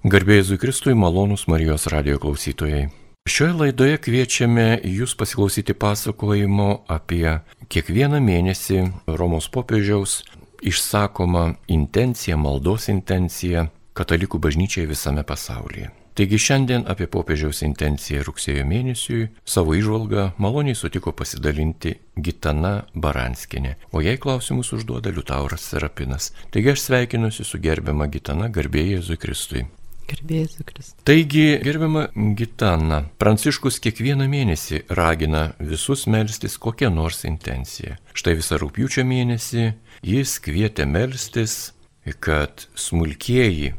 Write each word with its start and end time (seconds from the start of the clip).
Garbėjai 0.00 0.56
Kristui 0.56 0.94
malonus 0.96 1.42
Marijos 1.44 1.84
radio 1.92 2.16
klausytojai. 2.16 2.86
Šioje 3.28 3.52
laidoje 3.52 3.98
kviečiame 4.00 4.78
jūs 4.88 5.12
pasiklausyti 5.12 5.74
pasakojimo 5.76 6.86
apie 6.88 7.34
kiekvieną 7.68 8.16
mėnesį 8.24 8.78
Romos 9.20 9.50
popiežiaus 9.52 10.22
išsakomą 10.64 11.42
intenciją, 11.68 12.38
maldos 12.40 12.88
intenciją 12.88 13.66
katalikų 13.92 14.40
bažnyčiai 14.40 14.88
visame 14.88 15.20
pasaulyje. 15.20 15.90
Taigi 16.16 16.40
šiandien 16.40 16.86
apie 16.88 17.04
popiežiaus 17.04 17.60
intenciją 17.66 18.22
rugsėjo 18.24 18.64
mėnesiui 18.64 19.26
savo 19.44 19.76
išvalgą 19.76 20.30
maloniai 20.40 20.78
sutiko 20.80 21.12
pasidalinti 21.12 21.92
Gitana 22.16 22.86
Baranskinė, 22.96 23.74
o 23.92 24.00
jai 24.00 24.16
klausimus 24.16 24.72
užduoda 24.72 25.12
Liutauras 25.12 25.68
Serapinas. 25.74 26.32
Taigi 26.48 26.72
aš 26.72 26.86
sveikinuosi 26.88 27.44
su 27.44 27.60
gerbiama 27.60 28.08
Gitana, 28.08 28.48
garbėjai 28.48 28.96
Jėzui 28.96 29.20
Kristui. 29.20 29.66
Gerbėjai 30.10 30.64
Kristus. 30.66 30.94
Taigi, 31.06 31.44
gerbiama 31.62 32.08
Gitana, 32.38 33.04
Pranciškus 33.22 33.78
kiekvieną 33.84 34.26
mėnesį 34.30 34.84
ragina 34.98 35.50
visus 35.58 36.06
melstis 36.10 36.56
kokią 36.58 36.90
nors 36.94 37.22
intenciją. 37.28 37.98
Štai 38.18 38.34
visą 38.40 38.58
rūpjūčio 38.62 39.04
mėnesį 39.06 39.68
jis 40.06 40.38
kvietė 40.42 40.88
melstis, 40.90 41.72
kad 42.18 42.66
smulkieji 42.74 43.70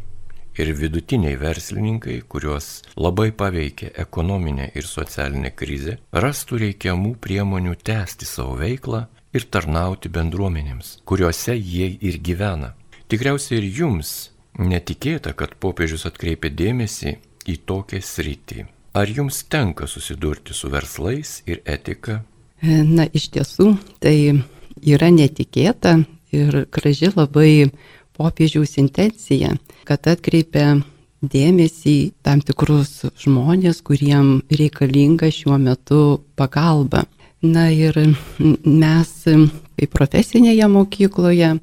ir 0.61 0.73
vidutiniai 0.77 1.37
verslininkai, 1.39 2.21
kuriuos 2.31 2.81
labai 2.99 3.31
paveikia 3.35 3.91
ekonominė 4.03 4.71
ir 4.77 4.87
socialinė 4.87 5.51
krizė, 5.55 5.97
rastų 6.13 6.61
reikiamų 6.65 7.15
priemonių 7.23 7.75
tęsti 7.83 8.27
savo 8.29 8.57
veiklą 8.61 9.05
ir 9.35 9.47
tarnauti 9.51 10.11
bendruomenėms, 10.11 10.99
kuriuose 11.07 11.55
jie 11.55 11.91
ir 11.99 12.19
gyvena. 12.23 12.75
Tikriausiai 13.11 13.59
ir 13.59 13.67
jums 13.81 14.31
netikėta, 14.67 15.33
kad 15.37 15.55
popiežius 15.61 16.05
atkreipė 16.09 16.51
dėmesį 16.53 17.15
į 17.49 17.57
tokią 17.65 18.01
sritį. 18.05 18.65
Ar 18.93 19.07
jums 19.07 19.43
tenka 19.47 19.87
susidurti 19.87 20.53
su 20.53 20.69
verslais 20.69 21.39
ir 21.47 21.61
etika? 21.65 22.21
Na, 22.61 23.07
iš 23.07 23.29
tiesų, 23.33 23.71
tai 24.03 24.43
yra 24.83 25.09
netikėta 25.13 25.95
ir 26.35 26.65
graži 26.71 27.09
labai 27.15 27.71
popiežiaus 28.17 28.77
intencija, 28.81 29.55
kad 29.87 30.09
atkreipia 30.11 30.81
dėmesį 31.21 31.95
tam 32.25 32.41
tikrus 32.45 33.05
žmonės, 33.21 33.81
kuriem 33.85 34.41
reikalinga 34.51 35.31
šiuo 35.33 35.57
metu 35.61 36.21
pagalba. 36.35 37.05
Na 37.41 37.71
ir 37.73 37.95
mes 38.37 39.11
kaip 39.25 39.93
profesinėje 39.95 40.67
mokykloje 40.69 41.55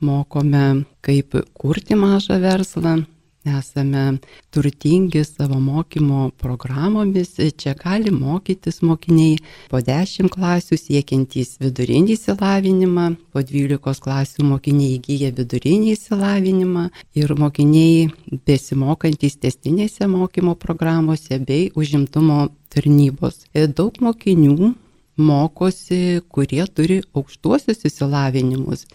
mokome, 0.00 0.84
kaip 1.04 1.36
kurti 1.54 1.96
mažą 1.98 2.40
verslą, 2.42 3.00
esame 3.44 4.18
turtingi 4.50 5.24
savo 5.24 5.60
mokymo 5.60 6.30
programomis, 6.38 7.36
čia 7.56 7.74
gali 7.74 8.10
mokytis 8.10 8.82
mokiniai 8.82 9.38
po 9.70 9.80
10 9.80 10.28
klasių 10.28 10.76
siekiantys 10.76 11.56
vidurinį 11.62 12.16
įsilavinimą, 12.16 13.06
po 13.32 13.40
12 13.40 14.04
klasių 14.04 14.44
mokiniai 14.44 14.98
įgyja 14.98 15.32
vidurinį 15.38 15.94
įsilavinimą 15.96 16.90
ir 17.16 17.34
mokiniai 17.38 18.10
besimokantys 18.46 19.40
testinėse 19.40 20.08
mokymo 20.08 20.54
programuose 20.54 21.40
bei 21.40 21.70
užimtumo 21.74 22.48
tarnybos. 22.68 23.46
Daug 23.54 23.96
mokinių 24.04 24.74
mokosi, 25.20 26.20
kurie 26.28 26.64
turi 26.68 27.00
aukštuosius 27.16 27.86
įsilavinimus 27.88 28.86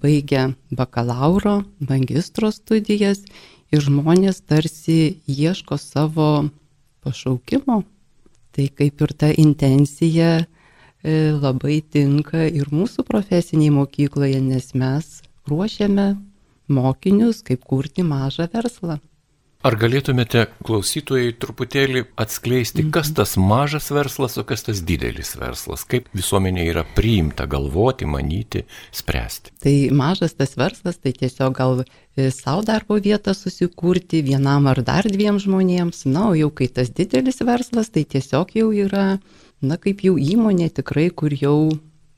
baigia 0.00 0.52
bakalauro, 0.70 1.62
magistro 1.88 2.50
studijas 2.52 3.22
ir 3.72 3.84
žmonės 3.84 4.42
tarsi 4.48 5.18
ieško 5.28 5.78
savo 5.80 6.48
pašaukimo. 7.04 7.82
Tai 8.52 8.66
kaip 8.76 9.00
ir 9.00 9.12
ta 9.16 9.30
intencija 9.32 10.32
e, 10.40 10.44
labai 11.32 11.80
tinka 11.80 12.44
ir 12.48 12.68
mūsų 12.72 13.04
profesiniai 13.08 13.72
mokykloje, 13.72 14.40
nes 14.44 14.74
mes 14.76 15.22
ruošiame 15.48 16.12
mokinius, 16.68 17.40
kaip 17.46 17.64
kurti 17.64 18.04
mažą 18.04 18.48
verslą. 18.52 19.00
Ar 19.62 19.76
galėtumėte 19.78 20.48
klausytojai 20.66 21.36
truputėlį 21.38 22.00
atskleisti, 22.18 22.82
kas 22.90 23.12
mhm. 23.12 23.16
tas 23.20 23.34
mažas 23.38 23.92
verslas, 23.94 24.34
o 24.40 24.42
kas 24.46 24.66
tas 24.66 24.80
didelis 24.82 25.36
verslas, 25.38 25.84
kaip 25.86 26.08
visuomenė 26.18 26.64
yra 26.72 26.82
priimta 26.96 27.46
galvoti, 27.46 28.08
manyti, 28.10 28.64
spręsti? 28.90 29.54
Tai 29.62 29.76
mažas 29.94 30.34
tas 30.34 30.56
verslas, 30.58 30.98
tai 30.98 31.14
tiesiog 31.14 31.54
gal 31.60 31.84
e, 31.84 32.26
savo 32.34 32.66
darbo 32.66 32.98
vietą 32.98 33.36
susikurti 33.38 34.24
vienam 34.26 34.66
ar 34.72 34.82
dar 34.82 35.06
dviem 35.06 35.38
žmonėms, 35.38 36.08
na, 36.10 36.32
o 36.32 36.34
jau 36.34 36.50
kai 36.50 36.66
tas 36.66 36.90
didelis 36.90 37.38
verslas, 37.46 37.94
tai 37.94 38.02
tiesiog 38.02 38.56
jau 38.58 38.72
yra, 38.74 39.20
na, 39.62 39.78
kaip 39.78 40.02
jau 40.02 40.18
įmonė 40.18 40.72
tikrai, 40.74 41.12
kur 41.14 41.30
jau 41.38 41.58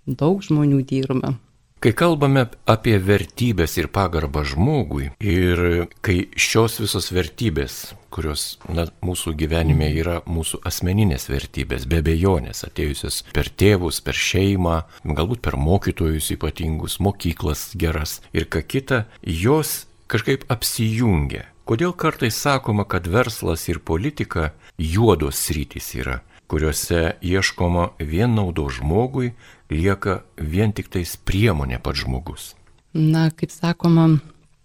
daug 0.09 0.41
žmonių 0.49 0.81
dirba. 0.89 1.37
Kai 1.83 1.93
kalbame 1.93 2.47
apie 2.71 2.95
vertybės 3.03 3.75
ir 3.77 3.91
pagarbą 3.93 4.45
žmogui 4.49 5.11
ir 5.21 5.61
kai 6.05 6.17
šios 6.33 6.79
visos 6.81 7.11
vertybės, 7.13 7.95
kurios 8.15 8.45
na, 8.73 8.87
mūsų 9.05 9.35
gyvenime 9.37 9.91
yra 9.93 10.21
mūsų 10.25 10.63
asmeninės 10.65 11.29
vertybės, 11.29 11.85
be 11.91 12.01
bejonės, 12.07 12.65
atėjusios 12.69 13.23
per 13.37 13.51
tėvus, 13.51 14.01
per 14.07 14.17
šeimą, 14.17 14.79
galbūt 15.05 15.45
per 15.45 15.59
mokytojus 15.61 16.31
ypatingus, 16.39 17.01
mokyklas 17.05 17.73
geras 17.77 18.21
ir 18.33 18.49
ką 18.49 18.65
kita, 18.65 19.05
jos 19.21 19.85
kažkaip 20.09 20.47
apsijungia. 20.49 21.51
Kodėl 21.69 21.93
kartais 21.97 22.37
sakoma, 22.37 22.85
kad 22.89 23.09
verslas 23.09 23.69
ir 23.73 23.81
politika 23.81 24.53
juodos 24.79 25.41
sritys 25.47 25.95
yra? 25.97 26.23
kuriuose 26.55 27.17
ieškoma 27.25 27.89
vien 27.99 28.35
naudo 28.37 28.69
žmogui, 28.71 29.33
lieka 29.75 30.23
vien 30.39 30.73
tik 30.73 30.91
tais 30.93 31.17
priemonė 31.17 31.81
pats 31.83 32.05
žmogus. 32.05 32.53
Na, 32.95 33.29
kaip 33.35 33.51
sakoma, 33.51 34.07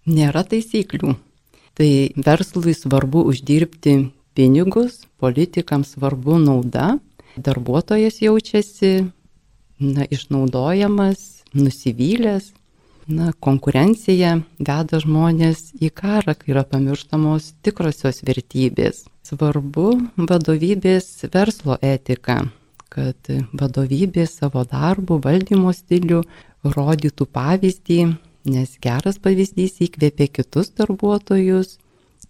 nėra 0.06 0.44
taisyklių. 0.46 1.16
Tai 1.78 1.90
verslui 2.26 2.74
svarbu 2.76 3.24
uždirbti 3.30 3.94
pinigus, 4.36 5.02
politikams 5.22 5.94
svarbu 5.96 6.38
nauda, 6.42 6.98
darbuotojas 7.36 8.20
jaučiasi 8.22 8.92
na, 9.80 10.06
išnaudojamas, 10.06 11.44
nusivylęs, 11.56 12.52
na, 13.10 13.32
konkurencija 13.42 14.36
veda 14.58 15.00
žmonės 15.02 15.70
į 15.82 15.90
karą, 15.94 16.36
kai 16.38 16.54
yra 16.54 16.66
pamirštamos 16.68 17.54
tikrosios 17.64 18.22
vertybės 18.26 19.06
svarbu 19.26 19.92
vadovybės 20.16 21.08
verslo 21.32 21.76
etika, 21.82 22.42
kad 22.90 23.30
vadovybė 23.54 24.26
savo 24.26 24.64
darbų, 24.68 25.20
valdymo 25.24 25.72
stilių 25.74 26.24
rodytų 26.76 27.26
pavyzdį, 27.30 28.00
nes 28.50 28.74
geras 28.82 29.20
pavyzdys 29.22 29.78
įkvėpia 29.86 30.30
kitus 30.40 30.72
darbuotojus 30.76 31.78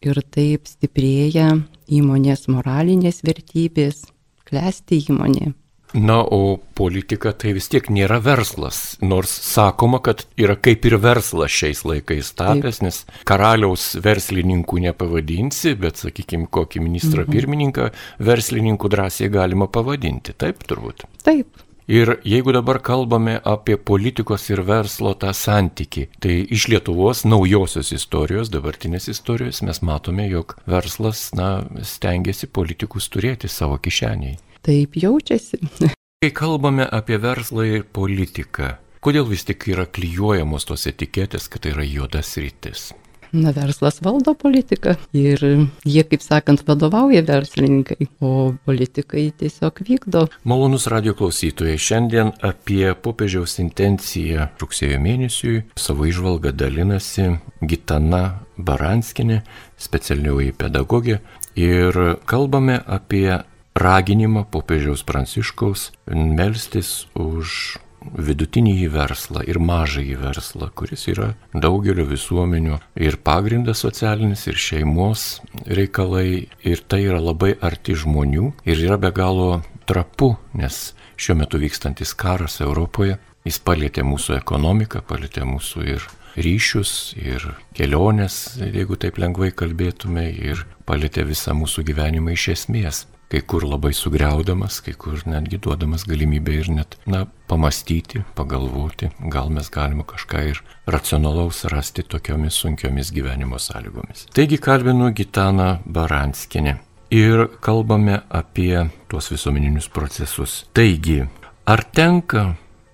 ir 0.05 0.21
taip 0.35 0.69
stiprėja 0.69 1.49
įmonės 1.91 2.47
moralinės 2.53 3.23
vertybės, 3.27 4.05
klesti 4.49 5.01
įmonė. 5.09 5.55
Na, 5.95 6.21
o 6.23 6.61
politika 6.75 7.33
tai 7.35 7.55
vis 7.57 7.67
tiek 7.71 7.89
nėra 7.91 8.21
verslas, 8.23 8.97
nors 9.03 9.31
sakoma, 9.31 9.99
kad 10.05 10.23
yra 10.39 10.55
kaip 10.55 10.87
ir 10.87 10.97
verslas 11.03 11.51
šiais 11.51 11.83
laikais 11.87 12.31
tapęs, 12.39 12.79
Taip. 12.79 12.85
nes 12.87 13.01
karaliaus 13.27 13.89
verslininkų 14.03 14.85
nepavadinsi, 14.87 15.75
bet, 15.81 15.99
sakykime, 15.99 16.47
kokį 16.53 16.85
ministrą 16.85 17.25
mhm. 17.25 17.33
pirmininką 17.35 17.89
verslininkų 18.23 18.93
drąsiai 18.93 19.33
galima 19.35 19.67
pavadinti. 19.67 20.37
Taip, 20.39 20.63
turbūt. 20.71 21.09
Taip. 21.27 21.67
Ir 21.91 22.13
jeigu 22.23 22.53
dabar 22.55 22.79
kalbame 22.87 23.41
apie 23.43 23.75
politikos 23.75 24.45
ir 24.53 24.61
verslo 24.63 25.11
tą 25.19 25.33
santyki, 25.35 26.05
tai 26.23 26.37
iš 26.55 26.69
Lietuvos 26.71 27.25
naujosios 27.27 27.91
istorijos, 27.97 28.53
dabartinės 28.55 29.09
istorijos 29.11 29.59
mes 29.67 29.83
matome, 29.83 30.29
jog 30.31 30.55
verslas, 30.71 31.33
na, 31.35 31.65
stengiasi 31.83 32.47
politikus 32.47 33.11
turėti 33.11 33.51
savo 33.51 33.81
kišeniai 33.83 34.39
taip 34.67 34.97
jaučiasi. 35.01 35.61
Kai 36.21 36.33
kalbame 36.37 36.85
apie 36.85 37.17
verslą 37.17 37.65
ir 37.65 37.85
politiką, 37.97 38.75
kodėl 39.01 39.29
vis 39.31 39.47
tik 39.49 39.71
yra 39.73 39.87
klyjuojamos 39.89 40.69
tos 40.69 40.85
etiketės, 40.91 41.49
kad 41.49 41.65
tai 41.65 41.73
yra 41.73 41.87
juodas 41.89 42.37
rytis? 42.37 42.91
Na, 43.33 43.53
verslas 43.55 44.01
valdo 44.03 44.35
politiką 44.35 44.97
ir 45.15 45.43
jie, 45.87 46.03
kaip 46.11 46.23
sakant, 46.25 46.65
vadovauja 46.67 47.23
verslininkai, 47.23 48.09
o 48.19 48.51
politikai 48.67 49.29
tiesiog 49.39 49.79
vykdo. 49.87 50.25
Malonus 50.51 50.89
radio 50.91 51.15
klausytojai, 51.15 51.79
šiandien 51.79 52.33
apie 52.43 52.91
popiežiaus 52.99 53.61
intenciją 53.63 54.49
rugsėjo 54.59 54.99
mėnesiui 55.05 55.61
savo 55.79 56.09
išvalgą 56.11 56.51
dalinasi 56.59 57.29
Gitana 57.63 58.25
Baranskinė, 58.59 59.45
specialioji 59.79 60.57
pedagogė, 60.59 61.21
ir 61.55 62.03
kalbame 62.27 62.81
apie 62.87 63.39
raginimą 63.75 64.47
popiežiaus 64.51 65.05
pranciškaus 65.07 65.91
melstis 66.11 67.07
už 67.15 67.79
vidutinį 68.01 68.89
verslą 68.93 69.43
ir 69.45 69.61
mažąjį 69.61 70.17
verslą, 70.21 70.71
kuris 70.75 71.07
yra 71.13 71.35
daugelio 71.53 72.07
visuomenių 72.09 72.79
ir 72.97 73.19
pagrindas 73.25 73.83
socialinis, 73.85 74.47
ir 74.49 74.57
šeimos 74.57 75.41
reikalai, 75.67 76.49
ir 76.65 76.81
tai 76.89 77.05
yra 77.05 77.21
labai 77.21 77.55
arti 77.61 77.95
žmonių 77.95 78.53
ir 78.65 78.87
yra 78.87 78.97
be 79.01 79.13
galo 79.13 79.61
trapu, 79.87 80.37
nes 80.55 80.95
šiuo 81.21 81.37
metu 81.43 81.61
vykstantis 81.61 82.15
karas 82.17 82.61
Europoje, 82.65 83.19
jis 83.45 83.61
palėtė 83.65 84.05
mūsų 84.07 84.39
ekonomiką, 84.41 85.05
palėtė 85.09 85.45
mūsų 85.49 85.87
ir 85.95 86.09
ryšius, 86.41 87.15
ir 87.19 87.45
keliones, 87.77 88.57
jeigu 88.61 88.97
taip 89.01 89.19
lengvai 89.21 89.51
kalbėtume, 89.53 90.29
ir 90.31 90.65
palėtė 90.89 91.27
visą 91.29 91.57
mūsų 91.59 91.85
gyvenimą 91.91 92.37
iš 92.37 92.49
esmės. 92.55 93.05
Kai 93.31 93.41
kur 93.47 93.63
labai 93.63 93.93
sugriaudamas, 93.95 94.81
kai 94.83 94.97
kur 94.99 95.21
netgi 95.31 95.61
duodamas 95.63 96.03
galimybę 96.09 96.57
ir 96.59 96.71
net, 96.75 96.97
na, 97.07 97.25
pamastyti, 97.47 98.25
pagalvoti, 98.35 99.13
gal 99.31 99.53
mes 99.55 99.71
galime 99.71 100.03
kažką 100.03 100.43
ir 100.51 100.63
racionalaus 100.91 101.63
rasti 101.71 102.03
tokiomis 102.03 102.59
sunkiomis 102.59 103.13
gyvenimo 103.15 103.61
sąlygomis. 103.63 104.27
Taigi 104.35 104.59
kalbinu 104.59 105.13
Gitaną 105.15 105.77
Baranskinį 105.87 106.75
ir 107.15 107.47
kalbame 107.63 108.19
apie 108.31 108.89
tuos 109.07 109.31
visuomeninius 109.31 109.87
procesus. 109.95 110.65
Taigi, 110.75 111.23
ar 111.71 111.85
tenka 111.95 112.49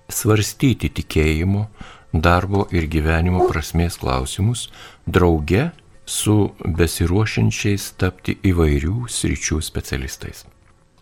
svarstyti 0.09 0.93
tikėjimo, 1.01 1.65
darbo 2.13 2.67
ir 2.71 2.87
gyvenimo 2.89 3.49
prasmės 3.49 3.97
klausimus 4.01 4.67
drauge 5.05 5.71
su 6.07 6.51
besiruošiančiais 6.63 7.91
tapti 7.99 8.37
įvairių 8.47 9.07
sričių 9.11 9.59
specialistais? 9.61 10.45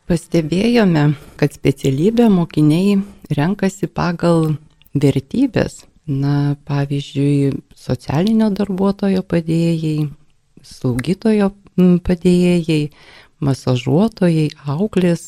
Pastebėjome, 0.10 1.14
kad 1.38 1.54
specialybę 1.54 2.28
mokiniai 2.30 2.98
renkasi 3.34 3.88
pagal 3.88 4.56
vertybės. 4.94 5.86
Na, 6.06 6.54
pavyzdžiui, 6.70 7.64
socialinio 7.74 8.52
darbuotojo 8.54 9.24
padėjėjai, 9.26 10.12
slaugytojo 10.62 11.50
padėjėjai, 12.06 12.92
masažuotojai, 13.42 14.52
auklės 14.70 15.24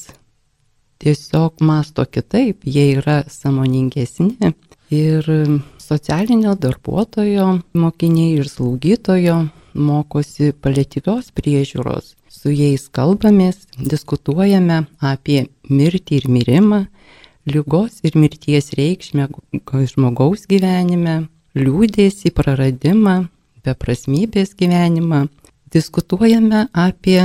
tiesiog 1.01 1.61
masto 1.65 2.05
kitaip, 2.05 2.61
jie 2.65 2.91
yra 2.99 3.23
samoningesni 3.29 4.53
ir 4.93 5.25
socialinio 5.81 6.55
darbuotojo 6.55 7.49
mokiniai 7.73 8.37
ir 8.37 8.49
slaugytojo 8.49 9.37
mokosi 9.77 10.51
paliatyvios 10.51 11.31
priežiūros. 11.37 12.15
Su 12.27 12.51
jais 12.51 12.87
kalbamės, 12.93 13.63
diskutuojame 13.77 14.83
apie 14.99 15.47
mirtį 15.69 16.21
ir 16.21 16.27
mirimą, 16.29 16.83
lygos 17.47 18.01
ir 18.03 18.17
mirties 18.19 18.73
reikšmę 18.77 19.29
žmogaus 19.93 20.45
gyvenime, 20.49 21.27
liūdėsi, 21.57 22.33
praradimą, 22.35 23.27
beprasmybės 23.65 24.53
gyvenimą, 24.59 25.25
diskutuojame 25.73 26.67
apie 26.73 27.21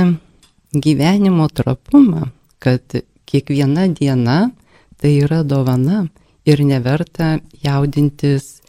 gyvenimo 0.73 1.47
trapumą, 1.49 2.29
kad 2.59 3.03
kiekviena 3.25 3.87
diena 3.91 4.51
tai 4.99 5.17
yra 5.25 5.43
dovana 5.43 6.07
ir 6.45 6.63
neverta 6.63 7.37
jaudintis 7.63 8.63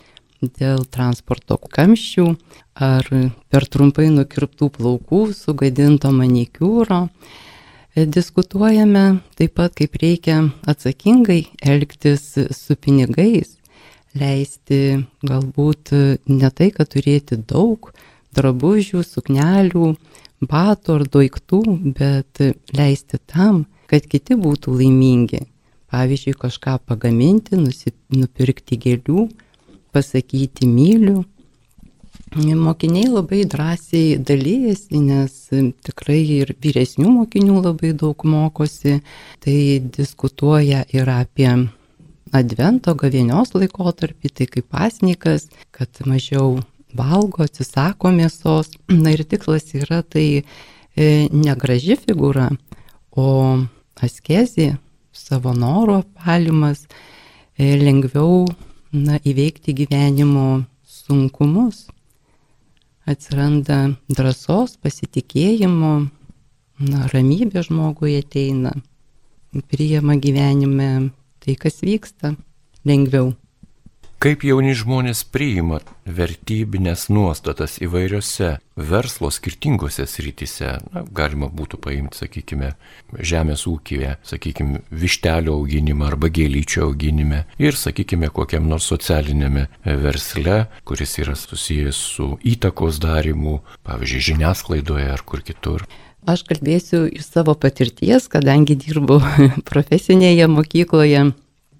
dėl 0.44 0.84
transporto 0.92 1.56
kamščių 1.58 2.26
ar 2.74 3.06
per 3.50 3.66
trumpai 3.70 4.08
nukirptų 4.10 4.70
plaukų, 4.74 5.24
sugadinto 5.34 6.10
manikiūro. 6.14 7.08
Diskutuojame 7.94 9.20
taip 9.38 9.54
pat, 9.54 9.76
kaip 9.78 9.94
reikia 10.02 10.40
atsakingai 10.66 11.44
elgtis 11.62 12.32
su 12.50 12.74
pinigais, 12.74 13.54
leisti 14.18 15.04
galbūt 15.22 15.94
ne 16.26 16.50
tai, 16.50 16.72
kad 16.74 16.90
turėti 16.90 17.38
daug, 17.38 17.92
drabužių, 18.34 19.04
suknelių, 19.06 19.92
batų 20.42 20.98
ar 20.98 21.04
daiktų, 21.06 21.62
bet 21.94 22.42
leisti 22.74 23.20
tam, 23.30 23.64
kad 23.86 24.06
kiti 24.10 24.34
būtų 24.34 24.74
laimingi. 24.80 25.44
Pavyzdžiui, 25.94 26.34
kažką 26.34 26.80
pagaminti, 26.88 27.54
nusip, 27.54 27.94
nupirkti 28.10 28.80
gėlių, 28.82 29.28
pasakyti 29.94 30.66
myliu. 30.66 31.22
Mokiniai 32.34 33.06
labai 33.06 33.44
drąsiai 33.46 34.18
dalyjasi, 34.18 34.98
nes 34.98 35.34
tikrai 35.86 36.18
ir 36.40 36.50
vyresnių 36.58 37.12
mokinių 37.20 37.60
labai 37.62 37.92
daug 37.94 38.24
mokosi. 38.26 38.96
Tai 39.38 39.58
diskutuoja 39.94 40.80
ir 40.90 41.12
apie 41.14 41.46
advento 42.34 42.96
gavėnios 42.98 43.54
laikotarpį, 43.54 44.32
tai 44.34 44.48
kaip 44.50 44.66
pasnikas, 44.66 45.46
kad 45.70 46.02
mažiau 46.10 46.58
valgo, 46.90 47.46
atsisako 47.46 48.10
mėsos. 48.10 48.72
Na 48.90 49.14
ir 49.14 49.22
tikslas 49.22 49.70
yra 49.78 50.02
tai 50.02 50.42
e, 50.42 51.08
negraži 51.30 51.94
figūra, 52.02 52.50
o 53.14 53.62
askezė, 54.02 54.72
savo 55.14 55.54
noro 55.54 56.02
palimas, 56.18 56.88
e, 57.54 57.76
lengviau 57.78 58.48
na, 58.90 59.22
įveikti 59.22 59.70
gyvenimo 59.84 60.64
sunkumus. 60.82 61.86
Atsiranda 63.04 63.78
drąsos, 64.08 64.78
pasitikėjimo, 64.80 65.92
na, 66.80 67.06
ramybė 67.12 67.62
žmogui 67.66 68.16
ateina, 68.16 68.72
priema 69.68 70.16
gyvenime 70.16 71.10
tai, 71.44 71.56
kas 71.60 71.82
vyksta, 71.84 72.32
lengviau. 72.88 73.34
Kaip 74.22 74.44
jauni 74.46 74.72
žmonės 74.72 75.20
priima 75.28 75.80
vertybinės 76.06 77.08
nuostatas 77.12 77.74
įvairiose 77.84 78.54
verslo 78.76 79.28
skirtingose 79.34 80.06
srityse, 80.08 80.70
na, 80.94 81.02
galima 81.12 81.50
būtų 81.52 81.80
paimti, 81.84 82.22
sakykime, 82.22 82.70
žemės 83.18 83.66
ūkyje, 83.68 84.14
sakykime, 84.24 84.80
vištelio 84.90 85.58
auginimą 85.58 86.08
arba 86.08 86.30
gėlyčio 86.32 86.86
auginime 86.86 87.44
ir, 87.60 87.76
sakykime, 87.76 88.30
kokiam 88.32 88.70
nors 88.70 88.88
socialinėme 88.88 89.66
versle, 89.84 90.58
kuris 90.88 91.18
yra 91.20 91.36
susijęs 91.36 92.00
su 92.16 92.30
įtakos 92.54 93.02
darimu, 93.04 93.60
pavyzdžiui, 93.84 94.26
žiniasklaidoje 94.30 95.10
ar 95.12 95.24
kur 95.26 95.44
kitur. 95.44 95.84
Aš 96.24 96.46
kalbėsiu 96.48 97.02
iš 97.12 97.26
savo 97.28 97.52
patirties, 97.60 98.30
kadangi 98.32 98.78
dirbu 98.80 99.18
profesinėje 99.70 100.48
mokykloje, 100.48 101.26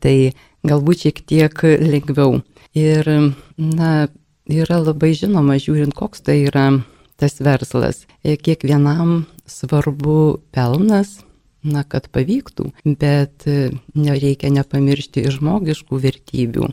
tai 0.05 0.17
galbūt 0.65 1.07
šiek 1.07 1.21
tiek 1.29 1.65
lengviau. 1.81 2.41
Ir, 2.75 3.07
na, 3.57 3.91
yra 4.51 4.81
labai 4.83 5.13
žinoma, 5.15 5.59
žiūrint, 5.63 5.95
koks 5.95 6.25
tai 6.27 6.41
yra 6.49 6.67
tas 7.21 7.39
verslas. 7.45 8.05
Kiekvienam 8.25 9.25
svarbu 9.47 10.41
pelnas, 10.55 11.21
na, 11.65 11.85
kad 11.89 12.11
pavyktų, 12.13 12.71
bet 13.01 13.47
nereikia 13.97 14.51
nepamiršti 14.53 15.25
ir 15.25 15.37
žmogiškų 15.39 16.01
vertybių. 16.03 16.71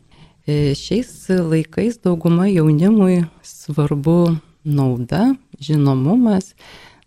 Šiais 0.76 1.12
laikais 1.30 2.02
dauguma 2.02 2.50
jaunimui 2.50 3.22
svarbu 3.46 4.36
nauda, 4.66 5.36
žinomumas, 5.62 6.56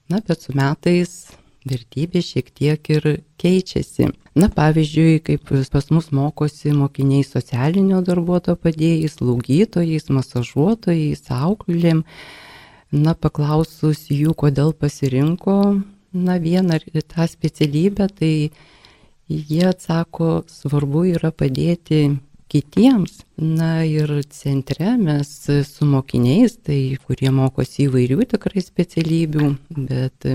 na, 0.09 0.23
bet 0.23 0.47
su 0.47 0.55
metais 0.57 1.35
vertybės 1.69 2.31
šiek 2.33 2.51
tiek 2.55 2.91
ir 2.93 3.09
keičiasi. 3.41 4.11
Na, 4.35 4.49
pavyzdžiui, 4.53 5.21
kaip 5.25 5.51
pas 5.73 5.91
mus 5.95 6.11
mokosi 6.15 6.75
mokiniai 6.75 7.25
socialinio 7.27 8.01
darbuotojo 8.05 8.59
padėjais, 8.61 9.19
slaugytojais, 9.21 10.11
masažuotojais, 10.11 11.25
auklėm. 11.31 12.05
Na, 12.95 13.15
paklausus 13.15 14.07
jų, 14.11 14.35
kodėl 14.39 14.75
pasirinko, 14.79 15.59
na, 16.15 16.39
vieną 16.39 16.79
ar 16.79 16.85
tą 17.11 17.27
specialybę, 17.31 18.09
tai 18.19 18.35
jie 19.29 19.65
atsako, 19.71 20.45
svarbu 20.51 21.09
yra 21.15 21.33
padėti 21.35 22.05
kitiems. 22.55 23.23
Na 23.37 23.83
ir 23.83 24.11
centre 24.31 24.97
mes 25.01 25.31
su 25.67 25.89
mokiniais, 25.91 26.59
tai 26.63 26.97
kurie 27.07 27.33
mokosi 27.35 27.89
įvairių 27.89 28.29
tikrai 28.35 28.63
specialybių, 28.63 29.49
bet 29.91 30.29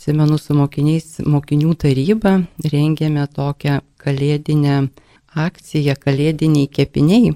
atsimenu 0.00 0.38
su 0.40 0.54
mokiniais, 0.56 1.18
mokinių 1.28 1.74
taryba 1.76 2.38
rengėme 2.64 3.26
tokią 3.36 3.82
kalėdinę 4.00 4.88
akciją, 5.36 5.92
kalėdiniai 6.00 6.70
kepiniai. 6.72 7.34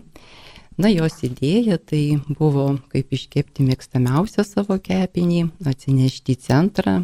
Na, 0.80 0.88
jos 0.88 1.20
idėja 1.28 1.76
tai 1.76 2.16
buvo 2.38 2.78
kaip 2.88 3.12
iškepti 3.12 3.68
mėgstamiausią 3.68 4.46
savo 4.48 4.78
kepinį, 4.80 5.50
atsinešti 5.60 6.32
į 6.32 6.40
centrą, 6.40 6.96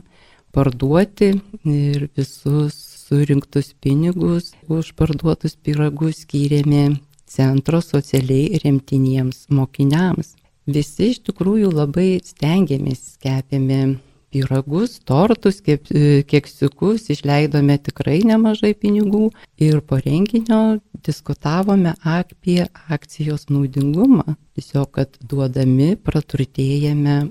parduoti 0.57 1.35
ir 1.69 2.09
visus 2.17 2.81
surinktus 3.05 3.75
pinigus 3.77 4.55
už 4.65 4.95
parduotus 4.97 5.61
piragus 5.61 6.25
skyrėme 6.25 7.03
centro 7.29 7.85
socialiai 7.85 8.65
remtiniems 8.65 9.51
mokiniams. 9.53 10.39
Visi 10.65 11.13
iš 11.13 11.21
tikrųjų 11.29 11.69
labai 11.69 12.15
stengiamės, 12.25 13.19
kepėme 13.21 13.99
pyragus, 14.31 14.99
tortus, 15.05 15.61
keksiukus, 15.63 17.09
išleidome 17.13 17.77
tikrai 17.83 18.21
nemažai 18.27 18.73
pinigų 18.79 19.31
ir 19.59 19.81
po 19.83 19.99
renginio 20.05 20.79
diskutavome 21.07 21.97
apie 22.05 22.63
akcijos 22.89 23.49
naudingumą. 23.51 24.37
Tiesiog, 24.55 24.89
kad 24.97 25.21
duodami 25.21 25.97
praturtėjame 25.97 27.31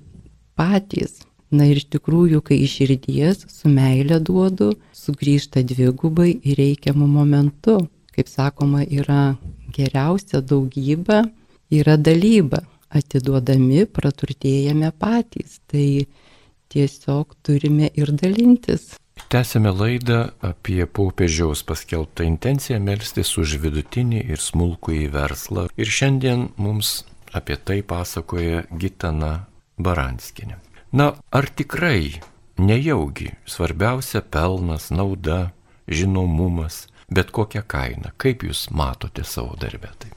patys. 0.59 1.21
Na 1.49 1.65
ir 1.65 1.79
iš 1.81 1.87
tikrųjų, 1.95 2.43
kai 2.45 2.59
iš 2.61 2.75
širdies 2.79 3.45
su 3.49 3.71
meilė 3.73 4.19
duodu, 4.21 4.73
sugrįžta 4.93 5.63
dvigubai 5.65 6.35
ir 6.43 6.59
reikiamų 6.61 7.07
momentų. 7.09 7.79
Kaip 8.13 8.29
sakoma, 8.29 8.83
yra 8.83 9.37
geriausia 9.73 10.43
daugybė, 10.45 11.23
yra 11.73 11.95
dalyba. 11.97 12.65
Atiduodami 12.89 13.85
praturtėjame 13.85 14.89
patys. 14.97 15.59
Tai 15.69 15.85
tiesiog 16.69 17.35
turime 17.43 17.89
ir 17.97 18.11
dalintis. 18.15 18.95
Tęsėme 19.29 19.73
laidą 19.75 20.19
apie 20.45 20.85
popiežiaus 20.85 21.61
paskelbtą 21.67 22.25
intenciją 22.25 22.79
melstis 22.81 23.35
už 23.37 23.57
vidutinį 23.61 24.23
ir 24.31 24.41
smulkų 24.41 24.95
į 25.03 25.07
verslą. 25.13 25.67
Ir 25.77 25.91
šiandien 25.91 26.47
mums 26.57 27.03
apie 27.35 27.57
tai 27.57 27.81
pasakoja 27.85 28.63
Gitana 28.71 29.33
Baranskinė. 29.77 30.57
Na, 30.91 31.11
ar 31.29 31.45
tikrai 31.53 32.21
nejaugi 32.57 33.35
svarbiausia 33.45 34.23
pelnas, 34.25 34.89
nauda, 34.89 35.51
žinomumas, 35.87 36.87
bet 37.13 37.29
kokią 37.35 37.61
kainą? 37.67 38.15
Kaip 38.17 38.47
jūs 38.47 38.69
matote 38.73 39.25
savo 39.27 39.53
darbę? 39.59 39.91
Tai? 39.99 40.11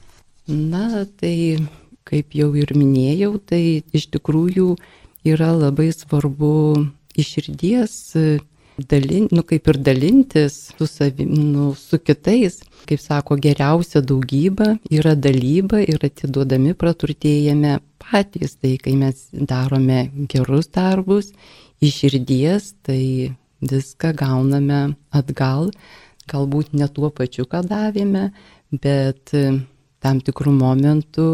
Na, 0.47 1.05
tai 1.05 1.61
kaip 2.07 2.35
jau 2.35 2.49
ir 2.59 2.73
minėjau, 2.75 3.37
tai 3.39 3.83
iš 3.95 4.09
tikrųjų 4.15 4.73
yra 5.23 5.51
labai 5.55 5.91
svarbu 5.95 6.53
iš 7.15 7.35
širdies 7.35 7.99
dalin, 8.77 9.27
nu, 9.31 9.43
kaip 9.45 9.67
ir 9.69 9.77
dalintis 9.85 10.55
su, 10.77 10.87
savim, 10.87 11.33
nu, 11.53 11.73
su 11.77 11.99
kitais. 11.99 12.61
Kaip 12.89 12.99
sako, 12.99 13.37
geriausia 13.39 14.01
daugybė 14.03 14.73
yra 14.91 15.13
dalyba 15.15 15.83
ir 15.85 16.03
atiduodami 16.03 16.73
praturtėjame 16.75 17.77
patys. 18.01 18.57
Tai 18.59 18.75
kai 18.83 18.95
mes 18.99 19.27
darome 19.33 20.07
gerus 20.31 20.71
darbus 20.73 21.31
iš 21.83 22.01
širdies, 22.03 22.73
tai 22.83 23.35
viską 23.63 24.13
gauname 24.19 24.95
atgal. 25.13 25.71
Galbūt 26.31 26.73
ne 26.79 26.87
tuo 26.87 27.11
pačiu, 27.11 27.45
ką 27.45 27.63
davėme, 27.67 28.31
bet 28.71 29.31
tam 30.03 30.19
tikrų 30.23 30.55
momentų 30.55 31.29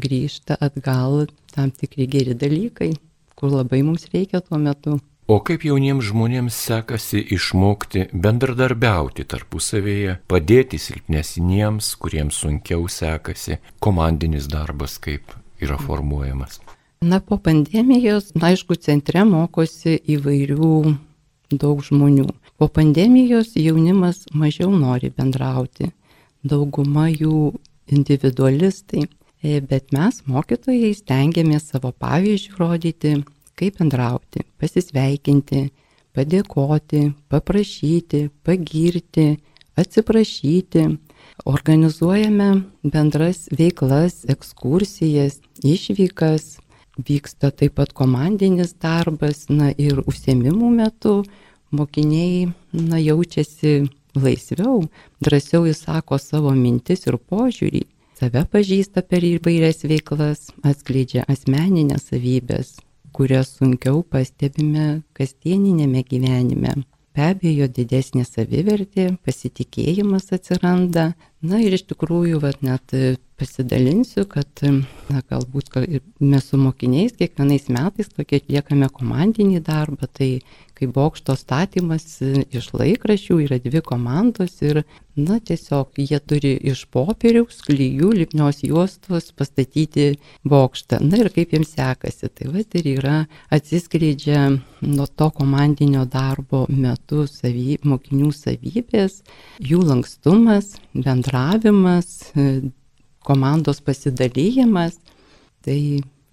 grįžta 0.00 0.56
atgal 0.62 1.26
tam 1.50 1.70
tikri 1.74 2.06
geri 2.06 2.34
dalykai 2.38 2.92
kur 3.38 3.52
labai 3.54 3.82
mums 3.86 4.08
reikia 4.12 4.40
tuo 4.40 4.58
metu. 4.58 4.98
O 5.30 5.36
kaip 5.46 5.62
jauniems 5.62 6.08
žmonėms 6.08 6.56
sekasi 6.58 7.20
išmokti 7.36 8.08
bendradarbiauti 8.10 9.22
tarpusavėje, 9.30 10.16
padėti 10.26 10.80
silpnesniems, 10.82 11.92
kuriems 12.02 12.40
sunkiau 12.42 12.88
sekasi, 12.90 13.60
komandinis 13.78 14.48
darbas 14.50 14.98
kaip 14.98 15.36
yra 15.62 15.78
formuojamas? 15.78 16.58
Na, 17.00 17.20
po 17.20 17.38
pandemijos, 17.38 18.32
na, 18.34 18.50
aišku, 18.50 18.74
centre 18.82 19.22
mokosi 19.24 19.94
įvairių 20.16 20.96
daug 21.54 21.80
žmonių. 21.86 22.26
Po 22.58 22.66
pandemijos 22.68 23.54
jaunimas 23.56 24.26
mažiau 24.34 24.74
nori 24.74 25.12
bendrauti, 25.14 25.92
dauguma 26.42 27.06
jų 27.06 27.54
individualistai. 27.86 29.06
E, 29.42 29.60
bet 29.64 29.88
mes, 29.96 30.18
mokytojai, 30.28 30.92
stengiamės 30.92 31.70
savo 31.70 31.94
pavyzdžių 31.96 32.58
rodyti, 32.58 33.12
kaip 33.56 33.78
bendrauti, 33.78 34.42
pasisveikinti, 34.60 35.62
padėkoti, 36.16 37.06
paprašyti, 37.32 38.26
pagirti, 38.44 39.30
atsiprašyti. 39.80 40.82
Organizuojame 41.48 42.48
bendras 42.84 43.46
veiklas, 43.56 44.26
ekskursijas, 44.28 45.38
išvykas, 45.64 46.58
vyksta 47.08 47.48
taip 47.56 47.78
pat 47.80 47.94
komandinis 47.96 48.74
darbas, 48.76 49.46
na 49.48 49.70
ir 49.72 50.02
užsiemimų 50.04 50.68
metu 50.74 51.14
mokiniai, 51.72 52.50
na, 52.76 53.00
jaučiasi 53.00 53.88
laisviau, 54.20 54.82
drąsiau 55.24 55.64
įsako 55.70 56.20
savo 56.20 56.52
mintis 56.52 57.08
ir 57.08 57.16
požiūrį 57.16 57.86
save 58.20 58.44
pažįsta 58.52 59.00
per 59.08 59.24
įvairias 59.24 59.80
veiklas, 59.88 60.50
atskleidžia 60.66 61.24
asmeninės 61.32 62.10
savybės, 62.10 62.74
kurias 63.16 63.54
sunkiau 63.56 64.02
pastebime 64.04 65.00
kasdieninėme 65.16 66.04
gyvenime. 66.10 66.74
Be 67.16 67.24
abejo, 67.32 67.66
didesnė 67.66 68.22
savivertė, 68.28 69.08
pasitikėjimas 69.26 70.28
atsiranda. 70.36 71.08
Na 71.42 71.58
ir 71.64 71.74
iš 71.74 71.88
tikrųjų, 71.90 72.38
vat, 72.44 72.60
net 72.62 72.92
pasidalinsiu, 73.40 74.26
kad 74.30 74.62
na, 74.62 75.24
galbūt 75.32 75.72
mes 76.20 76.46
su 76.46 76.60
mokiniais 76.60 77.16
kiekvienais 77.18 77.66
metais 77.72 78.12
tokį 78.12 78.42
atliekame 78.44 78.90
komandinį 78.94 79.64
darbą, 79.66 80.06
tai 80.06 80.30
kaip 80.80 80.92
bokšto 80.96 81.36
statymas 81.36 82.04
iš 82.48 82.70
laikraščių 82.74 83.36
yra 83.44 83.58
dvi 83.60 83.82
komandos 83.84 84.56
ir, 84.64 84.82
na, 85.20 85.36
tiesiog 85.44 85.98
jie 86.00 86.18
turi 86.24 86.54
iš 86.72 86.86
popieriaus, 86.94 87.60
klyjų, 87.66 88.12
lipnios 88.22 88.62
juostos 88.64 89.30
pastatyti 89.36 90.14
bokštą. 90.48 91.02
Na 91.04 91.20
ir 91.20 91.30
kaip 91.34 91.52
jiems 91.54 91.74
sekasi. 91.76 92.30
Tai 92.32 92.52
va 92.54 92.64
ir 92.80 92.88
yra 92.94 93.16
atsiskleidžia 93.52 94.46
nuo 94.86 95.06
to 95.06 95.28
komandinio 95.36 96.06
darbo 96.08 96.64
metu 96.68 97.26
savy, 97.28 97.76
mokinių 97.84 98.30
savybės, 98.36 99.20
jų 99.60 99.82
lankstumas, 99.90 100.78
bendravimas, 100.94 102.30
komandos 103.26 103.82
pasidalyjimas. 103.84 104.96
Tai 105.60 105.80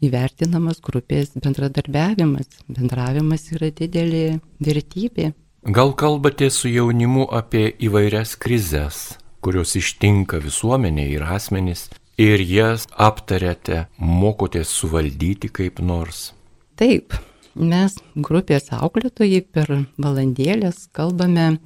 įvertinamas 0.04 0.82
grupės 0.84 1.34
bendradarbiavimas. 1.38 2.50
Bendravimas 2.68 3.48
yra 3.56 3.72
didelė 3.74 4.40
vertybė. 4.64 5.32
Gal 5.68 5.94
kalbate 6.00 6.50
su 6.54 6.70
jaunimu 6.72 7.26
apie 7.34 7.70
įvairias 7.84 8.38
krizės, 8.40 9.18
kurios 9.44 9.76
ištinka 9.76 10.40
visuomenė 10.44 11.10
ir 11.12 11.26
asmenys, 11.28 11.88
ir 12.18 12.42
jas 12.42 12.88
aptarėte, 12.94 13.88
mokotės 13.98 14.72
suvaldyti 14.72 15.52
kaip 15.52 15.82
nors? 15.84 16.32
Taip, 16.80 17.18
mes 17.56 17.98
grupės 18.16 18.72
auklėtojai 18.72 19.42
per 19.52 19.74
valandėlės 19.98 20.88
kalbame 20.96 21.58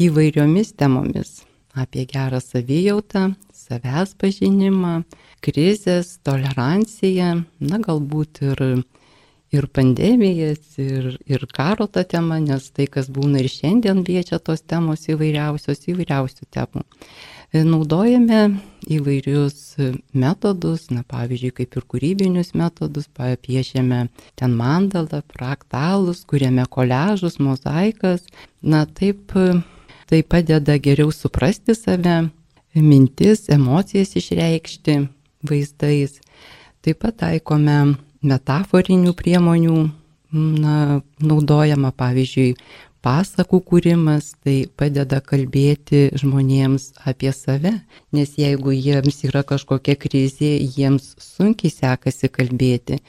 įvairiomis 0.00 0.74
temomis 0.76 1.42
apie 1.76 2.06
gerą 2.08 2.40
savijautą, 2.40 3.34
savęs 3.66 4.14
pažinimą, 4.20 5.00
krizės, 5.44 6.16
toleranciją, 6.26 7.42
na 7.60 7.80
galbūt 7.82 8.42
ir, 8.46 8.62
ir 9.54 9.68
pandemijas, 9.74 10.76
ir, 10.82 11.16
ir 11.26 11.46
karo 11.54 11.88
tą 11.90 12.06
temą, 12.08 12.40
nes 12.44 12.70
tai, 12.74 12.88
kas 12.90 13.10
būna 13.12 13.42
ir 13.42 13.50
šiandien 13.52 14.04
liečia 14.06 14.38
tos 14.38 14.62
temos 14.62 15.06
įvairiausios, 15.10 15.86
įvairiausių 15.92 16.48
temų. 16.54 16.86
E, 17.54 17.62
naudojame 17.62 18.40
įvairius 18.90 19.76
metodus, 20.14 20.88
na 20.94 21.04
pavyzdžiui, 21.06 21.52
kaip 21.60 21.76
ir 21.78 21.86
kūrybinius 21.92 22.52
metodus, 22.58 23.06
piešiame 23.16 24.06
ten 24.38 24.56
mandalą, 24.58 25.22
fraktalus, 25.34 26.24
kuriame 26.28 26.66
koležus, 26.70 27.38
mozaikas, 27.42 28.26
na 28.62 28.84
taip 28.86 29.34
tai 30.06 30.22
padeda 30.22 30.76
geriau 30.78 31.10
suprasti 31.10 31.74
save, 31.74 32.28
mintis, 32.82 33.46
emocijas 33.52 34.16
išreikšti 34.18 34.98
vaizdais. 35.46 36.18
Taip 36.84 37.00
pat 37.02 37.20
taikome 37.22 37.96
metaforinių 38.26 39.14
priemonių, 39.16 39.78
na, 40.36 40.76
naudojama 41.22 41.92
pavyzdžiui 41.96 42.56
pasakų 43.06 43.60
kūrimas, 43.68 44.32
tai 44.42 44.66
padeda 44.78 45.20
kalbėti 45.22 46.08
žmonėms 46.18 46.90
apie 47.06 47.30
save, 47.34 47.76
nes 48.16 48.34
jeigu 48.40 48.74
jiems 48.74 49.22
yra 49.28 49.44
kažkokia 49.46 49.94
krizė, 50.00 50.56
jiems 50.58 51.14
sunkiai 51.22 51.70
sekasi 51.70 52.30
kalbėti. 52.32 53.00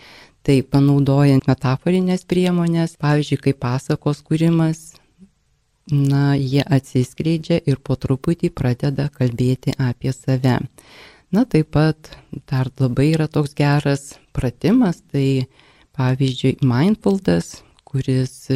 Tai 0.46 0.62
panaudojant 0.72 1.50
metaforinės 1.50 2.24
priemonės, 2.30 2.96
pavyzdžiui, 3.02 3.42
kaip 3.50 3.58
pasakos 3.66 4.22
kūrimas, 4.24 4.94
na, 5.92 6.36
jie 6.36 6.64
atsiskleidžia 6.64 7.60
ir 7.66 7.80
po 7.84 7.96
truputį 7.96 8.52
pradeda 8.56 9.08
kalbėti 9.14 9.76
apie 9.80 10.12
save. 10.16 10.60
Na, 11.32 11.44
taip 11.44 11.72
pat 11.76 12.12
dar 12.48 12.70
labai 12.80 13.12
yra 13.14 13.28
toks 13.28 13.56
geras 13.56 14.16
pratimas, 14.36 15.02
tai 15.12 15.48
pavyzdžiui, 15.98 16.58
mindfulness, 16.64 17.64
kuris 17.88 18.48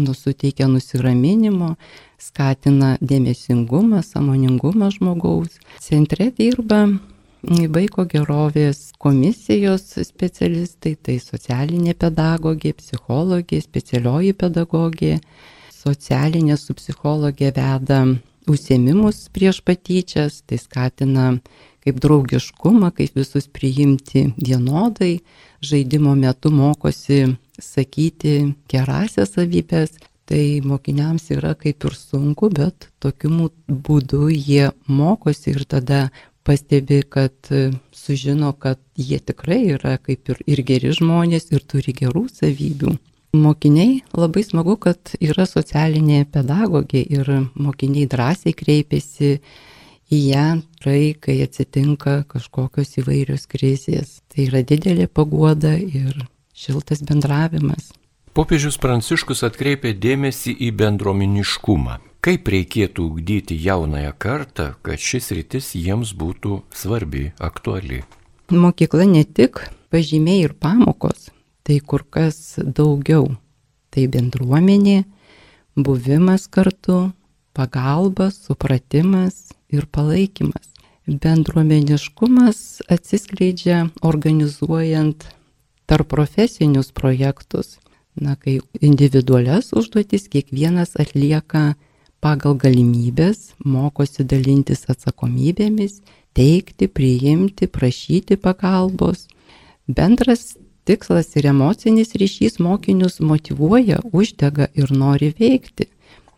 nusuteikia 0.00 0.68
nusiraminimo, 0.68 1.76
skatina 2.20 2.96
dėmesingumą, 3.00 4.02
samoningumą 4.04 4.90
žmogaus. 4.92 5.58
Centre 5.80 6.30
dirba 6.36 6.86
vaiko 7.42 8.04
gerovės 8.06 8.92
komisijos 9.02 9.98
specialistai, 10.06 10.94
tai 10.96 11.18
socialinė 11.18 11.94
pedagogė, 11.98 12.72
psichologė, 12.78 13.60
specialioji 13.60 14.32
pedagogė, 14.38 15.18
socialinė 15.82 16.56
su 16.60 16.74
psichologė 16.78 17.52
veda 17.56 18.04
užsiemimus 18.50 19.28
prieš 19.34 19.60
patyčias, 19.66 20.42
tai 20.46 20.58
skatina 20.58 21.32
kaip 21.82 21.98
draugiškumą, 22.02 22.92
kaip 22.94 23.16
visus 23.18 23.48
priimti 23.50 24.28
vienodai, 24.38 25.20
žaidimo 25.62 26.14
metu 26.18 26.52
mokosi 26.54 27.36
sakyti 27.58 28.54
gerasias 28.70 29.34
savybės, 29.36 29.96
tai 30.26 30.62
mokiniams 30.64 31.30
yra 31.34 31.54
kaip 31.58 31.84
ir 31.88 31.96
sunku, 31.98 32.50
bet 32.54 32.88
tokiu 33.02 33.50
būdu 33.66 34.28
jie 34.30 34.70
mokosi 34.86 35.56
ir 35.56 35.64
tada 35.66 36.04
pastebi, 36.46 37.02
kad 37.02 37.34
sužino, 37.94 38.52
kad 38.52 38.78
jie 38.96 39.18
tikrai 39.18 39.62
yra 39.76 39.98
kaip 39.98 40.30
ir, 40.30 40.42
ir 40.46 40.62
geri 40.66 40.94
žmonės 40.94 41.50
ir 41.54 41.66
turi 41.66 41.94
gerų 41.94 42.28
savybių. 42.30 42.96
Mokiniai 43.32 44.02
labai 44.12 44.42
smagu, 44.44 44.74
kad 44.76 45.14
yra 45.16 45.46
socialinė 45.48 46.26
pedagogė 46.28 47.00
ir 47.16 47.30
mokiniai 47.56 48.04
drąsiai 48.04 48.52
kreipiasi 48.52 49.30
į 50.12 50.18
ją, 50.26 50.44
tai 50.84 51.14
kai 51.16 51.38
atsitinka 51.40 52.26
kažkokios 52.28 52.92
įvairios 53.00 53.48
krizės. 53.48 54.18
Tai 54.28 54.44
yra 54.50 54.60
didelė 54.60 55.08
paguoda 55.08 55.72
ir 55.80 56.26
šiltas 56.52 57.00
bendravimas. 57.08 57.94
Popiežius 58.36 58.76
Pranciškus 58.76 59.40
atkreipė 59.48 59.94
dėmesį 59.96 60.52
į 60.68 60.72
bendruomeniškumą. 60.84 62.02
Kaip 62.20 62.52
reikėtų 62.52 63.08
ugdyti 63.14 63.56
jaunąją 63.56 64.12
kartą, 64.20 64.74
kad 64.84 65.00
šis 65.00 65.32
rytis 65.32 65.72
jiems 65.72 66.12
būtų 66.12 66.60
svarbi, 66.76 67.30
aktuali? 67.40 68.04
Mokykla 68.52 69.08
ne 69.08 69.24
tik 69.24 69.64
pažymiai 69.88 70.44
ir 70.44 70.52
pamokos, 70.52 71.31
tai 71.62 71.80
kur 71.80 72.04
kas 72.10 72.58
daugiau. 72.58 73.28
Tai 73.92 74.06
bendruomenė, 74.08 75.02
buvimas 75.76 76.48
kartu, 76.48 77.12
pagalba, 77.52 78.30
supratimas 78.32 79.52
ir 79.72 79.86
palaikymas. 79.86 80.70
Bendruomeniškumas 81.06 82.82
atsiskleidžia 82.92 83.88
organizuojant 84.06 85.26
tarp 85.90 86.08
profesinius 86.08 86.92
projektus 86.94 87.76
na, 88.14 88.36
kai 88.36 88.60
individualias 88.80 89.72
užduotis 89.76 90.28
kiekvienas 90.32 90.96
atlieka 91.00 91.72
pagal 92.22 92.54
galimybės, 92.60 93.52
mokosi 93.64 94.24
dalintis 94.28 94.84
atsakomybėmis, 94.92 96.00
teikti, 96.36 96.88
priimti, 96.88 97.66
prašyti 97.66 98.38
pagalbos. 98.38 99.26
Bendras 99.88 100.54
tikslas 100.88 101.34
ir 101.36 101.48
emocinis 101.52 102.14
ryšys 102.18 102.58
mokinius 102.62 103.20
motivuoja, 103.20 104.00
uždega 104.12 104.68
ir 104.74 104.92
nori 104.92 105.32
veikti. 105.38 105.88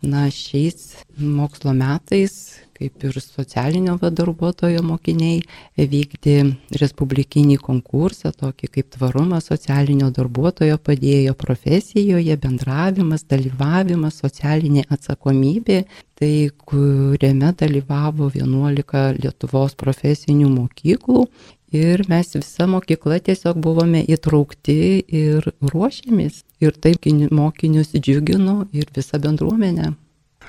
Na, 0.05 0.27
šiais 0.29 0.91
mokslo 1.17 1.73
metais 1.73 2.65
kaip 2.75 3.03
ir 3.07 3.17
socialinio 3.23 3.95
darbuotojo 4.19 4.81
mokiniai 4.83 5.87
vykdė 5.91 6.35
respublikinį 6.81 7.57
konkursą, 7.63 8.33
tokį 8.35 8.69
kaip 8.77 8.89
tvarumas 8.97 9.47
socialinio 9.51 10.09
darbuotojo 10.15 10.77
padėjo 10.83 11.35
profesijoje, 11.39 12.35
bendravimas, 12.43 13.23
dalyvavimas, 13.31 14.19
socialinė 14.23 14.85
atsakomybė, 14.91 15.83
tai 16.19 16.33
kuriame 16.67 17.53
dalyvavo 17.59 18.31
11 18.35 19.21
Lietuvos 19.21 19.77
profesinių 19.79 20.51
mokyklų. 20.51 21.29
Ir 21.75 22.05
mes 22.07 22.31
visa 22.37 22.67
mokykla 22.71 23.19
tiesiog 23.25 23.59
buvome 23.59 23.99
įtraukti 24.15 24.77
ir 25.19 25.49
ruošėmės. 25.59 26.43
Ir 26.63 26.77
taip 26.79 27.07
mokinius 27.35 27.91
džiugino 27.97 28.65
ir 28.71 28.87
visą 28.95 29.19
bendruomenę. 29.19 29.93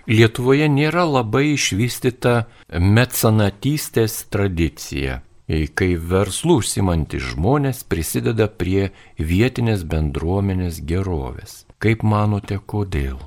Lietuvoje 0.07 0.69
nėra 0.71 1.03
labai 1.09 1.57
išvystyta 1.57 2.35
mecenatystės 2.79 4.21
tradicija, 4.31 5.23
kai 5.75 5.89
verslų 5.99 6.61
užsimantis 6.61 7.33
žmonės 7.33 7.83
prisideda 7.91 8.47
prie 8.47 8.93
vietinės 9.19 9.83
bendruomenės 9.83 10.79
gerovės. 10.87 11.65
Kaip 11.83 12.07
manote, 12.07 12.61
kodėl? 12.63 13.19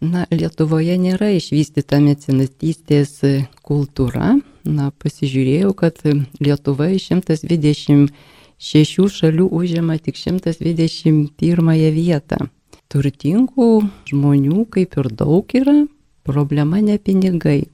Na, 0.00 0.26
Lietuvoje 0.30 0.96
nėra 1.00 1.34
išvystyta 1.36 2.00
mecenatystės 2.04 3.20
kultūra. 3.64 4.36
Na, 4.66 4.90
pasižiūrėjau, 4.90 5.72
kad 5.78 6.00
Lietuva 6.42 6.90
iš 6.94 7.10
126 7.14 9.08
šalių 9.16 9.46
užima 9.54 9.98
tik 10.02 10.18
121 10.18 11.92
vietą. 11.94 12.48
Turtingų 12.90 13.70
žmonių 14.10 14.64
kaip 14.70 14.94
ir 14.98 15.10
daug 15.14 15.54
yra, 15.58 15.86
Problema 16.26 16.80
ne 16.82 16.96
pinigai, 16.98 17.68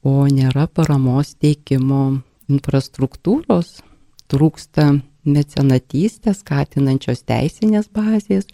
o 0.00 0.24
nėra 0.32 0.62
paramos 0.72 1.34
teikimo 1.36 2.22
infrastruktūros, 2.48 3.82
trūksta 4.32 4.86
mecenatystės, 5.28 6.40
skatinančios 6.40 7.20
teisinės 7.28 7.90
bazės, 7.92 8.48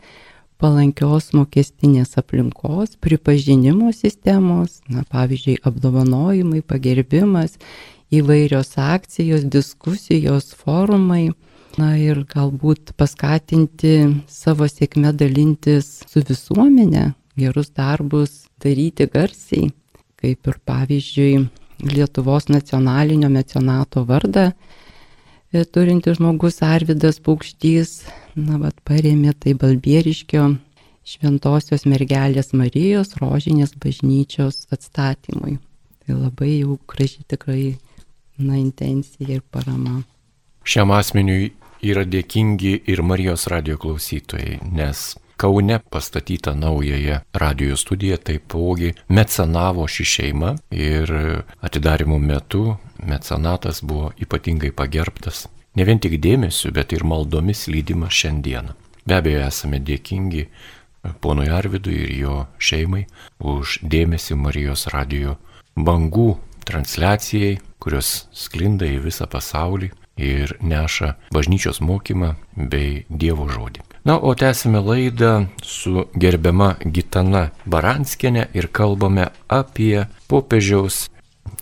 palankios 0.65 1.35
mokestinės 1.37 2.15
aplinkos, 2.17 2.95
pripažinimo 3.05 3.91
sistemos, 3.93 4.79
na, 4.89 5.03
pavyzdžiui, 5.13 5.59
apdovanojimai, 5.69 6.63
pagerbimas, 6.65 7.59
įvairios 8.15 8.73
akcijos, 8.81 9.45
diskusijos, 9.45 10.55
forumai. 10.57 11.35
Na 11.75 11.97
ir 11.99 12.21
galbūt 12.31 12.93
paskatinti 12.95 14.23
savo 14.31 14.69
sėkmę 14.71 15.11
dalintis 15.19 15.89
su 16.07 16.23
visuomenė, 16.23 17.09
gerus 17.35 17.73
darbus 17.75 18.45
daryti 18.63 19.09
garsiai, 19.11 19.73
kaip 20.23 20.49
ir 20.49 20.61
pavyzdžiui 20.71 21.33
Lietuvos 21.85 22.47
nacionalinio 22.49 23.29
mecenato 23.29 24.05
vardą 24.07 24.53
e, 25.55 25.65
turinti 25.65 26.13
žmogus 26.15 26.61
Arvidas 26.67 27.21
Paukštys, 27.25 28.03
na, 28.37 28.59
vad 28.59 28.77
paremė 28.87 29.35
tai 29.39 29.55
Balbieriškio 29.59 30.49
šventosios 31.05 31.85
mergelės 31.89 32.53
Marijos 32.57 33.15
rožinės 33.21 33.75
bažnyčios 33.81 34.65
atstatymui. 34.75 35.59
Tai 36.05 36.19
labai 36.19 36.59
jau 36.59 36.79
graži 36.91 37.25
tikrai, 37.29 37.77
na, 38.39 38.59
intencija 38.59 39.39
ir 39.39 39.45
parama. 39.55 40.03
Šiam 40.65 40.93
asmeniui 40.97 41.53
yra 41.85 42.05
dėkingi 42.09 42.81
ir 42.89 43.05
Marijos 43.05 43.47
radio 43.53 43.77
klausytojai, 43.81 44.59
nes 44.73 45.13
Kaune 45.45 45.79
pastatyta 45.91 46.55
naująją 46.55 47.19
radio 47.33 47.77
studiją 47.77 48.17
taipogi 48.17 48.95
mecenavo 49.09 49.85
ši 49.89 50.05
šeima 50.05 50.55
ir 50.71 51.11
atidarimo 51.61 52.19
metu 52.19 52.77
mecenatas 53.11 53.83
buvo 53.83 54.13
ypatingai 54.25 54.73
pagerbtas. 54.73 55.49
Ne 55.77 55.85
vien 55.85 56.01
tik 56.01 56.17
dėmesiu, 56.27 56.73
bet 56.73 56.97
ir 56.97 57.05
maldomis 57.05 57.67
lydimas 57.69 58.17
šiandieną. 58.21 58.73
Be 59.05 59.19
abejo, 59.21 59.43
esame 59.45 59.83
dėkingi 59.85 60.47
ponui 61.21 61.51
Arvidui 61.53 61.99
ir 62.07 62.15
jo 62.23 62.37
šeimai 62.59 63.05
už 63.55 63.83
dėmesį 63.85 64.41
Marijos 64.41 64.87
radio 64.97 65.37
bangų 65.77 66.39
transliacijai, 66.65 67.59
kurios 67.79 68.31
sklinda 68.33 68.89
į 68.89 69.03
visą 69.11 69.29
pasaulį 69.29 69.93
ir 70.17 70.57
neša 70.65 71.19
bažnyčios 71.37 71.85
mokymą 71.85 72.33
bei 72.57 73.05
Dievo 73.11 73.51
žodį. 73.53 73.94
Na, 74.05 74.21
o 74.21 74.35
tęsime 74.35 74.81
laidą 74.81 75.47
su 75.63 76.05
gerbiama 76.15 76.75
Gitana 76.85 77.47
Baranskienė 77.65 78.51
ir 78.53 78.69
kalbame 78.69 79.31
apie 79.49 80.05
popiežiaus 80.29 81.07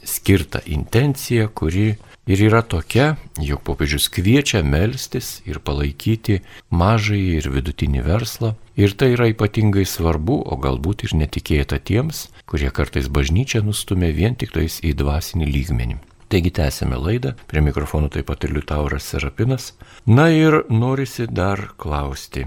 skirtą 0.02 0.58
intenciją, 0.66 1.46
kuri 1.54 1.86
ir 2.26 2.42
yra 2.48 2.64
tokia, 2.66 3.14
jog 3.38 3.62
popiežius 3.62 4.10
kviečia 4.10 4.64
melstis 4.66 5.38
ir 5.46 5.62
palaikyti 5.62 6.40
mažąjį 6.74 7.32
ir 7.38 7.50
vidutinį 7.54 8.06
verslą. 8.10 8.54
Ir 8.74 8.98
tai 8.98 9.12
yra 9.14 9.30
ypatingai 9.30 9.86
svarbu, 9.86 10.42
o 10.42 10.58
galbūt 10.58 11.06
ir 11.06 11.14
netikėta 11.22 11.78
tiems, 11.78 12.26
kurie 12.50 12.74
kartais 12.74 13.06
bažnyčią 13.06 13.62
nustumė 13.62 14.10
vien 14.18 14.34
tik 14.34 14.50
tais 14.58 14.82
į 14.82 14.96
dvasinį 14.98 15.46
lygmenį. 15.46 16.02
Taigi 16.32 16.48
tęsėme 16.56 16.96
laidą, 16.96 17.34
prie 17.44 17.60
mikrofonų 17.60 18.08
taip 18.14 18.30
pat 18.30 18.46
ir 18.46 18.54
Liutauras 18.56 19.04
Serapinas. 19.04 19.74
Na 20.08 20.30
ir 20.32 20.62
norisi 20.72 21.26
dar 21.28 21.60
klausti. 21.76 22.46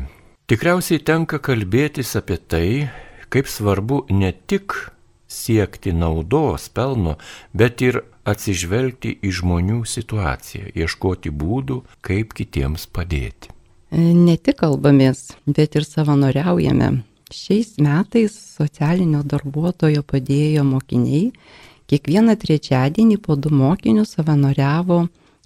Tikriausiai 0.49 1.03
tenka 1.05 1.37
kalbėtis 1.37 2.15
apie 2.17 2.39
tai, 2.41 2.69
kaip 3.29 3.45
svarbu 3.45 4.07
ne 4.09 4.31
tik 4.33 4.73
siekti 5.29 5.93
naudos, 5.93 6.65
pelno, 6.73 7.19
bet 7.53 7.83
ir 7.85 7.99
atsižvelgti 8.25 9.19
į 9.21 9.33
žmonių 9.41 9.83
situaciją, 9.85 10.71
ieškoti 10.73 11.29
būdų, 11.29 11.83
kaip 12.01 12.33
kitiems 12.33 12.87
padėti. 12.89 13.53
Ne 13.93 14.39
tik 14.41 14.63
kalbamės, 14.63 15.35
bet 15.45 15.77
ir 15.77 15.85
savanoriaujame. 15.85 16.89
Šiais 17.29 17.75
metais 17.77 18.33
socialinio 18.33 19.21
darbuotojo 19.21 20.01
padėjo 20.09 20.65
mokiniai 20.65 21.29
Kiekvieną 21.85 22.33
trečiadienį 22.41 23.19
po 23.21 23.35
du 23.37 23.51
mokinius 23.53 24.15
savanoriavo 24.17 25.05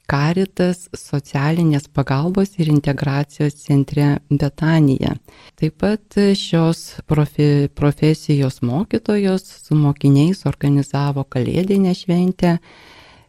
Karitas 0.09 0.87
socialinės 0.97 1.83
pagalbos 1.93 2.55
ir 2.57 2.71
integracijos 2.73 3.59
centre 3.61 4.07
Betanija. 4.31 5.11
Taip 5.59 5.75
pat 5.83 6.17
šios 6.39 6.79
profi, 7.05 7.67
profesijos 7.81 8.63
mokytojos 8.65 9.45
su 9.67 9.77
mokiniais 9.77 10.47
organizavo 10.49 11.27
kalėdinę 11.35 11.93
šventę 11.93 12.55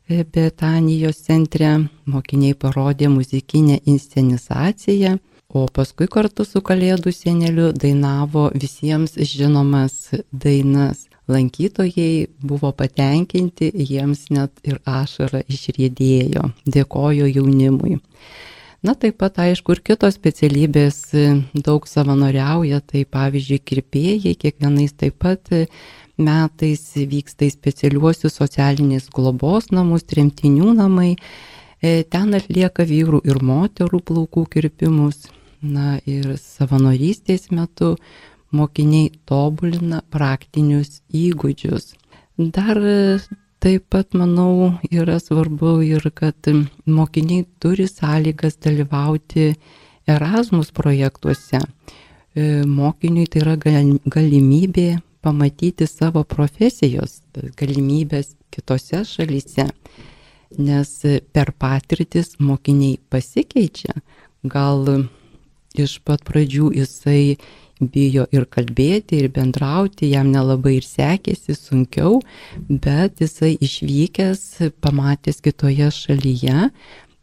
Betanijos 0.08 1.20
centre. 1.26 1.74
Mokiniai 2.06 2.56
parodė 2.56 3.10
muzikinę 3.12 3.82
inscenizaciją, 3.84 5.18
o 5.52 5.66
paskui 5.68 6.08
kartu 6.08 6.48
su 6.48 6.64
kalėdų 6.64 7.12
seneliu 7.12 7.72
dainavo 7.76 8.48
visiems 8.54 9.18
žinomas 9.34 10.14
dainas 10.32 11.09
lankytojai 11.30 12.28
buvo 12.42 12.72
patenkinti, 12.76 13.70
jiems 13.74 14.28
net 14.34 14.52
ir 14.66 14.80
ašara 14.84 15.44
išrėdėjo, 15.48 16.50
dėkojo 16.66 17.30
jaunimui. 17.30 18.00
Na 18.80 18.94
taip 18.96 19.18
pat 19.20 19.36
aišku 19.44 19.74
ir 19.74 19.82
kitos 19.84 20.14
specialybės 20.16 21.00
daug 21.52 21.84
savanoriauja, 21.88 22.78
tai 22.80 23.02
pavyzdžiui 23.04 23.58
kirpėjai 23.60 24.32
kiekvienais 24.40 24.94
taip 24.96 25.18
pat 25.20 25.52
metais 26.20 26.84
vyksta 26.94 27.44
į 27.44 27.52
specialiuosius 27.54 28.38
socialinės 28.40 29.10
globos 29.12 29.68
namus, 29.72 30.06
tremtinių 30.08 30.72
namai, 30.78 31.10
ten 31.82 32.36
atlieka 32.36 32.88
vyrų 32.88 33.20
ir 33.28 33.42
moterų 33.44 34.00
plaukų 34.08 34.46
kirpimus. 34.54 35.28
Na 35.60 35.98
ir 36.08 36.38
savanorystės 36.40 37.50
metu 37.52 37.98
mokiniai 38.56 39.10
tobulina 39.28 40.00
praktinius 40.10 41.00
įgūdžius. 41.14 41.94
Dar 42.38 42.80
taip 43.60 43.84
pat, 43.92 44.14
manau, 44.16 44.72
yra 44.90 45.18
svarbu 45.20 45.80
ir 45.84 46.06
kad 46.16 46.48
mokiniai 46.86 47.46
turi 47.60 47.86
sąlygas 47.88 48.56
dalyvauti 48.64 49.52
Erasmus 50.08 50.72
projektuose. 50.72 51.60
E, 52.34 52.62
mokiniui 52.66 53.26
tai 53.30 53.42
yra 53.44 53.56
galimybė 53.60 54.88
pamatyti 55.20 55.86
savo 55.86 56.22
profesijos 56.24 57.20
galimybės 57.58 58.34
kitose 58.54 59.02
šalyse, 59.06 59.66
nes 60.58 60.92
per 61.34 61.52
patirtis 61.52 62.36
mokiniai 62.40 62.98
pasikeičia. 63.12 63.94
Gal 64.42 64.88
iš 65.76 65.98
pat 66.06 66.24
pradžių 66.26 66.72
jisai 66.80 67.36
bijo 67.80 68.26
ir 68.34 68.46
kalbėti, 68.52 69.22
ir 69.22 69.30
bendrauti, 69.34 70.10
jam 70.12 70.30
nelabai 70.32 70.76
ir 70.78 70.86
sekėsi, 70.86 71.56
sunkiau, 71.56 72.20
bet 72.68 73.22
jisai 73.24 73.54
išvykęs, 73.56 74.42
pamatęs 74.84 75.40
kitoje 75.44 75.88
šalyje, 75.96 76.68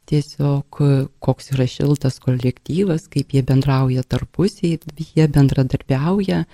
tiesiog 0.07 0.81
koks 1.23 1.51
yra 1.53 1.67
šiltas 1.69 2.19
kolektyvas, 2.23 3.07
kaip 3.11 3.35
jie 3.35 3.43
bendrauja 3.45 4.03
tarpusiai, 4.07 4.79
jie 4.97 5.27
bendradarbiauja, 5.27 6.45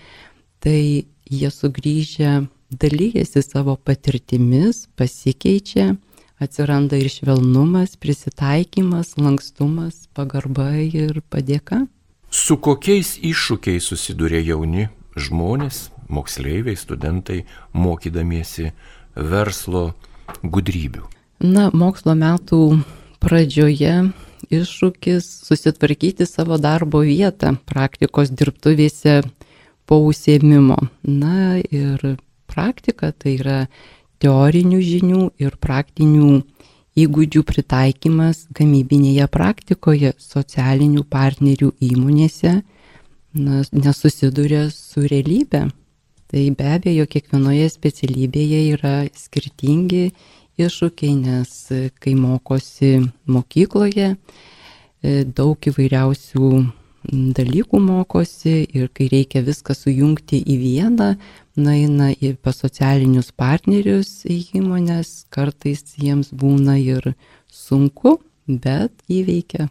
tai 0.64 1.06
jie 1.30 1.52
sugrįžę 1.54 2.34
dalyjasi 2.74 3.44
savo 3.46 3.76
patirtimis, 3.78 4.88
pasikeičia, 4.98 5.94
atsiranda 6.44 6.98
ir 7.00 7.10
švelnumas, 7.14 7.96
prisitaikymas, 8.02 9.16
lankstumas, 9.22 10.08
pagarba 10.18 10.72
ir 10.82 11.22
padėka. 11.30 11.86
Su 12.34 12.56
kokiais 12.58 13.20
iššūkiais 13.22 13.86
susiduria 13.92 14.40
jauni 14.42 14.88
žmonės, 15.14 15.92
moksleiviai, 16.10 16.74
studentai, 16.74 17.44
mokydamiesi 17.78 18.72
verslo 19.14 19.92
gudrybių? 20.42 21.04
Na, 21.46 21.68
mokslo 21.70 22.16
metų 22.18 22.62
pradžioje 23.22 23.94
iššūkis 24.50 25.28
susitvarkyti 25.46 26.26
savo 26.26 26.58
darbo 26.58 27.04
vietą 27.06 27.54
praktikos 27.70 28.34
dirbtuvėse 28.34 29.20
po 29.86 30.02
užsiemimo. 30.02 30.80
Na 31.06 31.62
ir 31.62 32.16
praktika 32.50 33.12
tai 33.14 33.38
yra 33.38 33.60
teorinių 34.26 34.82
žinių 34.82 35.24
ir 35.38 35.62
praktinių 35.62 36.42
įgūdžių 37.00 37.42
pritaikymas 37.48 38.44
gamybinėje 38.54 39.26
praktikoje 39.34 40.14
socialinių 40.22 41.06
partnerių 41.10 41.72
įmonėse 41.90 42.60
na, 43.34 43.64
nesusiduria 43.72 44.68
su 44.74 45.08
realybė. 45.10 45.66
Tai 46.34 46.44
be 46.58 46.70
abejo, 46.76 47.06
kiekvienoje 47.10 47.68
specialybėje 47.70 48.62
yra 48.74 48.94
skirtingi 49.18 50.08
iššūkiai, 50.62 51.18
nes 51.18 51.52
kai 52.02 52.14
mokosi 52.18 52.96
mokykloje, 53.30 54.14
e, 54.14 55.14
daug 55.26 55.58
įvairiausių 55.70 56.50
dalykų 57.12 57.80
mokosi 57.84 58.64
ir 58.72 58.90
kai 58.94 59.10
reikia 59.12 59.44
viską 59.44 59.76
sujungti 59.76 60.40
į 60.40 60.58
vieną, 60.62 61.10
nueina 61.60 62.12
į 62.14 62.36
pas 62.42 62.58
socialinius 62.64 63.32
partnerius 63.36 64.24
į 64.26 64.40
įmonės, 64.60 65.26
kartais 65.34 65.96
jiems 65.98 66.32
būna 66.32 66.78
ir 66.80 67.14
sunku, 67.52 68.20
bet 68.48 68.94
įveikia. 69.12 69.70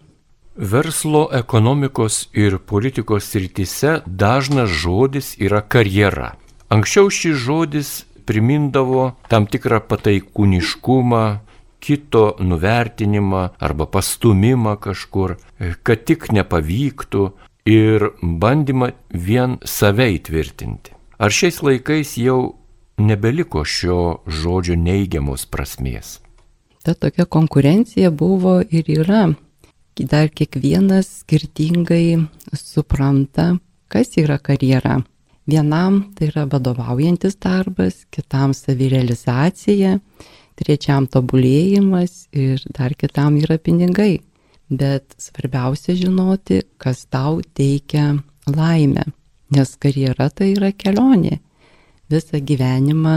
Verslo, 0.52 1.30
ekonomikos 1.32 2.28
ir 2.36 2.58
politikos 2.58 3.30
srityse 3.32 4.02
dažnas 4.06 4.68
žodis 4.68 5.32
yra 5.40 5.62
karjera. 5.64 6.34
Anksčiau 6.68 7.08
šis 7.08 7.38
žodis 7.40 7.92
primindavo 8.28 9.14
tam 9.32 9.48
tikrą 9.48 9.80
pataikūniškumą, 9.88 11.24
kito 11.82 12.36
nuvertinimą 12.38 13.42
arba 13.58 13.86
pastumimą 13.90 14.76
kažkur, 14.86 15.36
kad 15.82 16.04
tik 16.06 16.30
nepavyktų 16.32 17.28
ir 17.68 18.08
bandymą 18.22 18.92
vien 19.10 19.58
save 19.64 20.08
įtvirtinti. 20.16 20.94
Ar 21.22 21.30
šiais 21.30 21.60
laikais 21.62 22.16
jau 22.18 22.54
nebeliko 22.98 23.62
šio 23.66 24.22
žodžio 24.26 24.76
neigiamos 24.78 25.46
prasmės? 25.46 26.18
Ta 26.82 26.94
tokia 26.98 27.26
konkurencija 27.26 28.10
buvo 28.10 28.60
ir 28.62 28.90
yra. 28.90 29.28
Dar 29.94 30.30
kiekvienas 30.32 31.08
skirtingai 31.20 32.24
supranta, 32.56 33.52
kas 33.92 34.16
yra 34.18 34.38
karjera. 34.42 35.02
Vienam 35.46 36.00
tai 36.16 36.30
yra 36.30 36.46
vadovaujantis 36.50 37.36
darbas, 37.42 38.06
kitam 38.10 38.54
savirealizacija, 38.54 39.98
trečiam 40.58 41.06
tobulėjimas 41.06 42.26
ir 42.32 42.62
dar 42.76 42.94
kitam 42.98 43.38
yra 43.40 43.58
pinigai. 43.58 44.20
Bet 44.72 45.16
svarbiausia 45.20 45.96
žinoti, 45.98 46.62
kas 46.80 47.04
tau 47.12 47.42
teikia 47.56 48.14
laimę 48.48 49.04
nes 49.52 49.76
karjera 49.76 50.28
tai 50.32 50.52
yra 50.56 50.72
kelionė, 50.72 51.38
visą 52.12 52.40
gyvenimą 52.40 53.16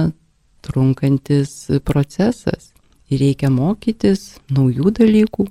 trunkantis 0.65 1.53
procesas 1.87 2.71
ir 3.09 3.21
reikia 3.21 3.51
mokytis 3.53 4.35
naujų 4.55 4.95
dalykų, 4.99 5.45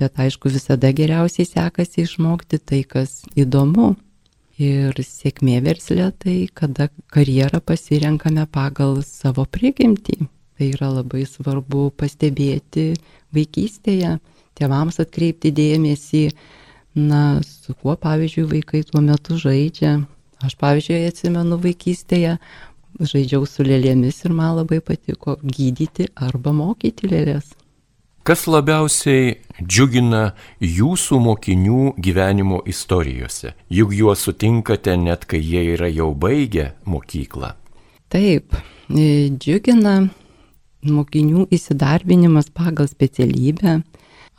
bet 0.00 0.20
aišku 0.24 0.52
visada 0.52 0.92
geriausiai 0.96 1.48
sekasi 1.48 2.06
išmokti 2.06 2.60
tai, 2.62 2.84
kas 2.84 3.20
įdomu. 3.36 3.94
Ir 4.60 4.96
sėkmė 5.00 5.62
verslė 5.64 6.10
tai, 6.20 6.36
kada 6.52 6.90
karjerą 7.12 7.62
pasirenkame 7.64 8.44
pagal 8.52 8.98
savo 9.06 9.46
prigimtį. 9.48 10.18
Tai 10.60 10.68
yra 10.68 10.92
labai 10.92 11.24
svarbu 11.24 11.86
pastebėti 11.96 12.90
vaikystėje, 13.32 14.18
tėvams 14.60 15.00
atkreipti 15.00 15.54
dėmesį, 15.56 16.26
na, 17.00 17.40
su 17.40 17.72
kuo, 17.72 17.94
pavyzdžiui, 17.96 18.44
vaikai 18.50 18.82
tuo 18.84 19.00
metu 19.00 19.40
žaidžia, 19.40 20.02
Aš, 20.40 20.54
pavyzdžiui, 20.56 21.04
atsimenu 21.10 21.58
vaikystėje, 21.60 22.38
žaidžiau 22.96 23.44
su 23.48 23.64
lėlėmis 23.66 24.22
ir 24.24 24.32
man 24.32 24.56
labai 24.56 24.78
patiko 24.80 25.36
gydyti 25.44 26.08
arba 26.16 26.54
mokyti 26.56 27.10
lėlės. 27.10 27.50
Kas 28.24 28.46
labiausiai 28.48 29.34
džiugina 29.60 30.34
jūsų 30.64 31.18
mokinių 31.24 31.92
gyvenimo 32.00 32.60
istorijose? 32.68 33.52
Juk 33.72 33.92
juos 33.96 34.24
sutinkate 34.24 34.96
net 35.00 35.26
kai 35.28 35.40
jie 35.40 35.64
yra 35.74 35.88
jau 35.92 36.12
baigę 36.16 36.70
mokyklą. 36.88 37.54
Taip, 38.12 38.56
e, 38.88 39.28
džiugina 39.36 39.98
mokinių 40.86 41.46
įsidarbinimas 41.52 42.50
pagal 42.54 42.88
specialybę 42.88 43.80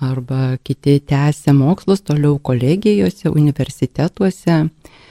arba 0.02 0.58
kiti 0.66 0.98
tęsia 1.06 1.54
mokslus 1.54 2.02
toliau 2.02 2.40
kolegijose, 2.42 3.30
universitetuose 3.30 4.64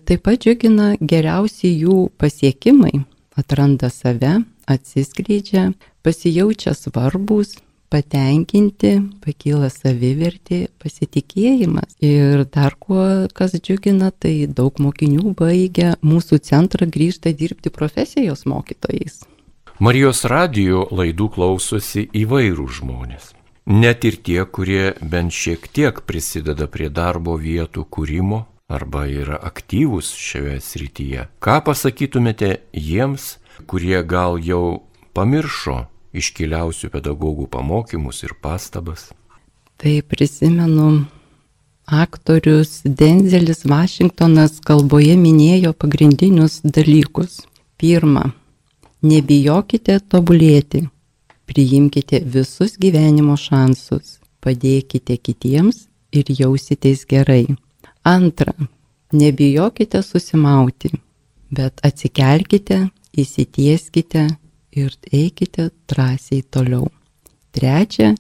Taip 0.09 0.25
pat 0.25 0.41
džiugina 0.43 0.95
geriausi 0.99 1.69
jų 1.71 2.09
pasiekimai, 2.19 3.03
atranda 3.39 3.91
save, 3.93 4.41
atsiskleidžia, 4.71 5.69
pasijaučia 6.03 6.73
svarbus, 6.75 7.53
patenkinti, 7.93 8.95
pakyla 9.25 9.69
savivertė, 9.71 10.65
pasitikėjimas. 10.83 11.99
Ir 12.03 12.47
dar 12.55 12.75
kuo, 12.81 13.05
kas 13.37 13.55
džiugina, 13.59 14.11
tai 14.11 14.47
daug 14.47 14.81
mokinių 14.81 15.35
baigia 15.39 15.97
mūsų 16.03 16.41
centrą 16.49 16.89
grįžta 16.89 17.35
dirbti 17.37 17.73
profesijos 17.75 18.47
mokytojais. 18.51 19.21
Marijos 19.81 20.27
radio 20.29 20.83
laidų 20.93 21.31
klausosi 21.33 22.03
įvairių 22.13 22.67
žmonės. 22.69 23.31
net 23.65 24.05
ir 24.05 24.17
tie, 24.17 24.45
kurie 24.45 24.93
bent 25.01 25.33
šiek 25.33 25.69
tiek 25.73 26.01
prisideda 26.05 26.67
prie 26.67 26.91
darbo 26.91 27.37
vietų 27.41 27.87
kūrimo 27.89 28.45
arba 28.69 29.07
yra 29.09 29.39
aktyvūs 29.41 30.13
šioje 30.13 30.61
srityje. 30.61 31.29
Ką 31.41 31.65
pasakytumėte 31.65 32.61
jiems, 32.73 33.39
kurie 33.67 34.03
gal 34.05 34.37
jau 34.37 34.83
pamiršo 35.15 35.87
iškiliausių 36.13 36.91
pedagogų 36.93 37.47
pamokymus 37.49 38.23
ir 38.23 38.37
pastabas? 38.43 39.09
Tai 39.81 40.03
prisimenu, 40.03 41.07
aktorius 41.87 42.83
Denzelis 42.85 43.65
Vašingtonas 43.65 44.61
kalboje 44.61 45.17
minėjo 45.17 45.73
pagrindinius 45.73 46.61
dalykus. 46.65 47.47
Pirma, 47.81 48.35
nebijokite 49.03 49.99
tobulėti, 50.09 50.85
priimkite 51.49 52.21
visus 52.25 52.77
gyvenimo 52.81 53.37
šansus, 53.41 54.19
padėkite 54.45 55.17
kitiems 55.17 55.87
ir 56.13 56.29
jausitės 56.29 57.07
gerai. 57.09 57.47
Antra, 58.05 58.55
nebijokite 59.13 60.03
susimauti, 60.03 60.93
bet 61.51 61.81
atsikelkite, 61.85 62.87
įsitieskite 63.17 64.27
ir 64.73 64.95
eikite 65.13 65.71
drąsiai 65.91 66.43
toliau. 66.43 66.89
Trečia, 67.51 68.15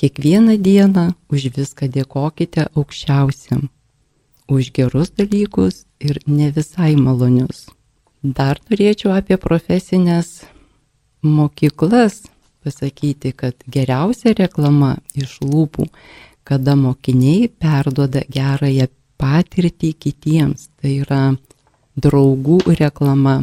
kiekvieną 0.00 0.56
dieną 0.56 1.10
už 1.28 1.50
viską 1.56 1.90
dėkokite 1.92 2.70
aukščiausiam, 2.72 3.68
už 4.48 4.72
gerus 4.72 5.12
dalykus 5.12 5.84
ir 6.00 6.22
ne 6.26 6.48
visai 6.50 6.96
malonius. 6.96 7.68
Dar 8.20 8.58
norėčiau 8.68 9.14
apie 9.16 9.38
profesinės 9.40 10.42
mokyklas 11.24 12.26
pasakyti, 12.60 13.32
kad 13.32 13.56
geriausia 13.64 14.34
reklama 14.36 14.98
iš 15.16 15.38
lūpų, 15.40 15.86
kada 16.44 16.74
mokiniai 16.76 17.48
perduoda 17.48 18.20
gerąją 18.28 18.90
patirtį 19.20 19.94
kitiems. 19.96 20.68
Tai 20.76 20.92
yra 21.00 21.22
draugų 21.96 22.60
reklama 22.76 23.38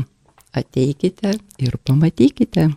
ateikite 0.53 1.33
ir 1.57 1.77
pamatykite. 1.81 2.69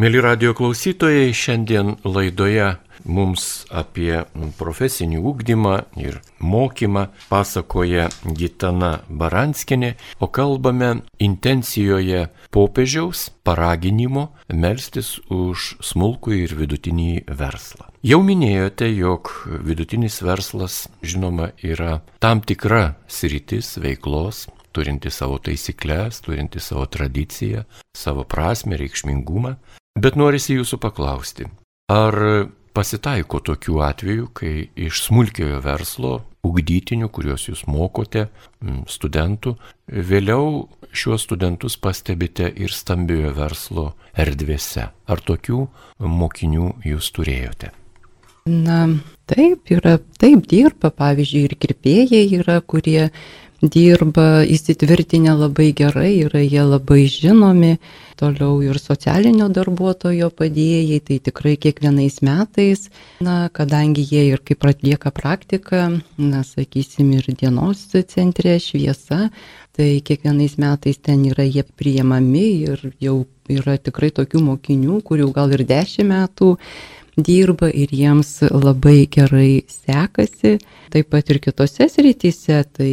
Mėly 0.00 0.20
radio 0.24 0.56
klausytojai, 0.56 1.28
šiandien 1.36 1.98
laidoje 2.04 2.78
mums 3.06 3.64
apie 3.70 4.24
profesinį 4.58 5.20
ūkdymą 5.30 5.76
ir 6.02 6.20
mokymą 6.42 7.06
pasakoja 7.30 8.08
Gitana 8.26 9.00
Baranskinė, 9.08 9.94
o 10.20 10.28
kalbame 10.28 11.02
intencijoje 11.22 12.26
popiežiaus 12.54 13.30
paraginimo 13.46 14.28
melstis 14.52 15.16
už 15.30 15.76
smulkų 15.84 16.36
ir 16.42 16.56
vidutinį 16.58 17.12
verslą. 17.30 17.88
Jau 18.06 18.20
minėjote, 18.22 18.86
jog 18.94 19.32
vidutinis 19.66 20.20
verslas, 20.22 20.84
žinoma, 21.02 21.50
yra 21.62 22.02
tam 22.22 22.42
tikra 22.44 22.94
sritis 23.10 23.72
veiklos, 23.82 24.44
turinti 24.76 25.10
savo 25.10 25.40
taisyklės, 25.42 26.20
turinti 26.26 26.60
savo 26.62 26.84
tradiciją, 26.86 27.64
savo 27.96 28.26
prasme, 28.28 28.78
reikšmingumą. 28.78 29.56
Bet 29.96 30.18
norisi 30.20 30.58
jūsų 30.58 30.78
paklausti, 30.82 31.48
ar 31.88 32.14
pasitaiko 32.76 33.40
tokių 33.40 33.80
atvejų, 33.86 34.26
kai 34.36 34.54
iš 34.76 35.06
smulkiojo 35.06 35.62
verslo, 35.64 36.18
ugdytinių, 36.46 37.08
kuriuos 37.12 37.48
jūs 37.48 37.64
mokote, 37.70 38.26
studentų, 38.90 39.56
vėliau 39.88 40.66
šiuos 40.96 41.24
studentus 41.26 41.78
pastebite 41.80 42.50
ir 42.52 42.74
stambiojo 42.74 43.32
verslo 43.36 43.88
erdvėse. 44.16 44.90
Ar 44.92 45.24
tokių 45.24 45.64
mokinių 46.20 46.70
jūs 46.86 47.10
turėjote? 47.16 47.72
Na, 48.46 48.84
taip, 49.26 49.66
yra, 49.74 49.96
taip 50.20 50.44
dirba, 50.46 50.92
pavyzdžiui, 50.94 51.48
ir 51.48 51.56
kirpėjai 51.58 52.22
yra, 52.38 52.60
kurie 52.62 53.08
dirba 53.62 54.44
įsitvirtinę 54.44 55.32
labai 55.36 55.72
gerai, 55.76 56.12
yra 56.26 56.42
jie 56.44 56.62
labai 56.64 57.06
žinomi, 57.08 57.76
toliau 58.20 58.60
ir 58.64 58.78
socialinio 58.80 59.48
darbuotojo 59.52 60.28
padėjai, 60.36 61.00
tai 61.04 61.18
tikrai 61.24 61.56
kiekvienais 61.60 62.20
metais, 62.24 62.88
na, 63.20 63.48
kadangi 63.52 64.04
jie 64.04 64.26
ir 64.32 64.42
kaip 64.44 64.66
atlieka 64.68 65.12
praktiką, 65.12 66.00
na, 66.20 66.42
sakysim, 66.44 67.14
ir 67.16 67.30
dienos 67.32 67.86
centre 68.12 68.58
šviesa, 68.60 69.30
tai 69.76 69.88
kiekvienais 70.04 70.56
metais 70.60 71.00
ten 71.00 71.24
yra 71.28 71.44
jie 71.44 71.64
priemami 71.64 72.46
ir 72.68 72.92
jau 73.00 73.24
yra 73.52 73.76
tikrai 73.78 74.12
tokių 74.12 74.42
mokinių, 74.52 75.00
kurių 75.04 75.32
gal 75.32 75.52
ir 75.56 75.64
dešimt 75.68 76.12
metų 76.12 76.56
dirba 77.16 77.70
ir 77.72 77.92
jiems 77.92 78.42
labai 78.52 79.06
gerai 79.08 79.64
sekasi, 79.72 80.58
taip 80.92 81.12
pat 81.12 81.30
ir 81.32 81.40
kitose 81.40 81.88
srityse, 81.88 82.64
tai 82.76 82.90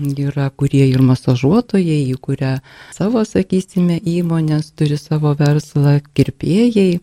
Yra 0.00 0.48
kurie 0.56 0.86
ir 0.88 1.02
masažuotojai, 1.04 2.00
įkuria 2.14 2.60
savo, 2.96 3.26
sakysime, 3.28 3.98
įmonės, 4.00 4.70
turi 4.72 4.96
savo 4.96 5.34
verslą, 5.36 5.98
kirpėjai. 6.16 7.02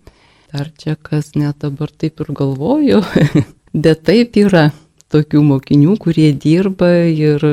Ar 0.58 0.72
čia 0.82 0.96
kas 0.98 1.36
net 1.38 1.62
dabar 1.62 1.92
taip 1.94 2.24
ir 2.24 2.32
galvoju, 2.34 3.04
bet 3.86 4.02
taip 4.10 4.40
yra 4.42 4.72
tokių 5.14 5.44
mokinių, 5.46 5.94
kurie 6.02 6.32
dirba 6.34 6.90
ir 7.06 7.46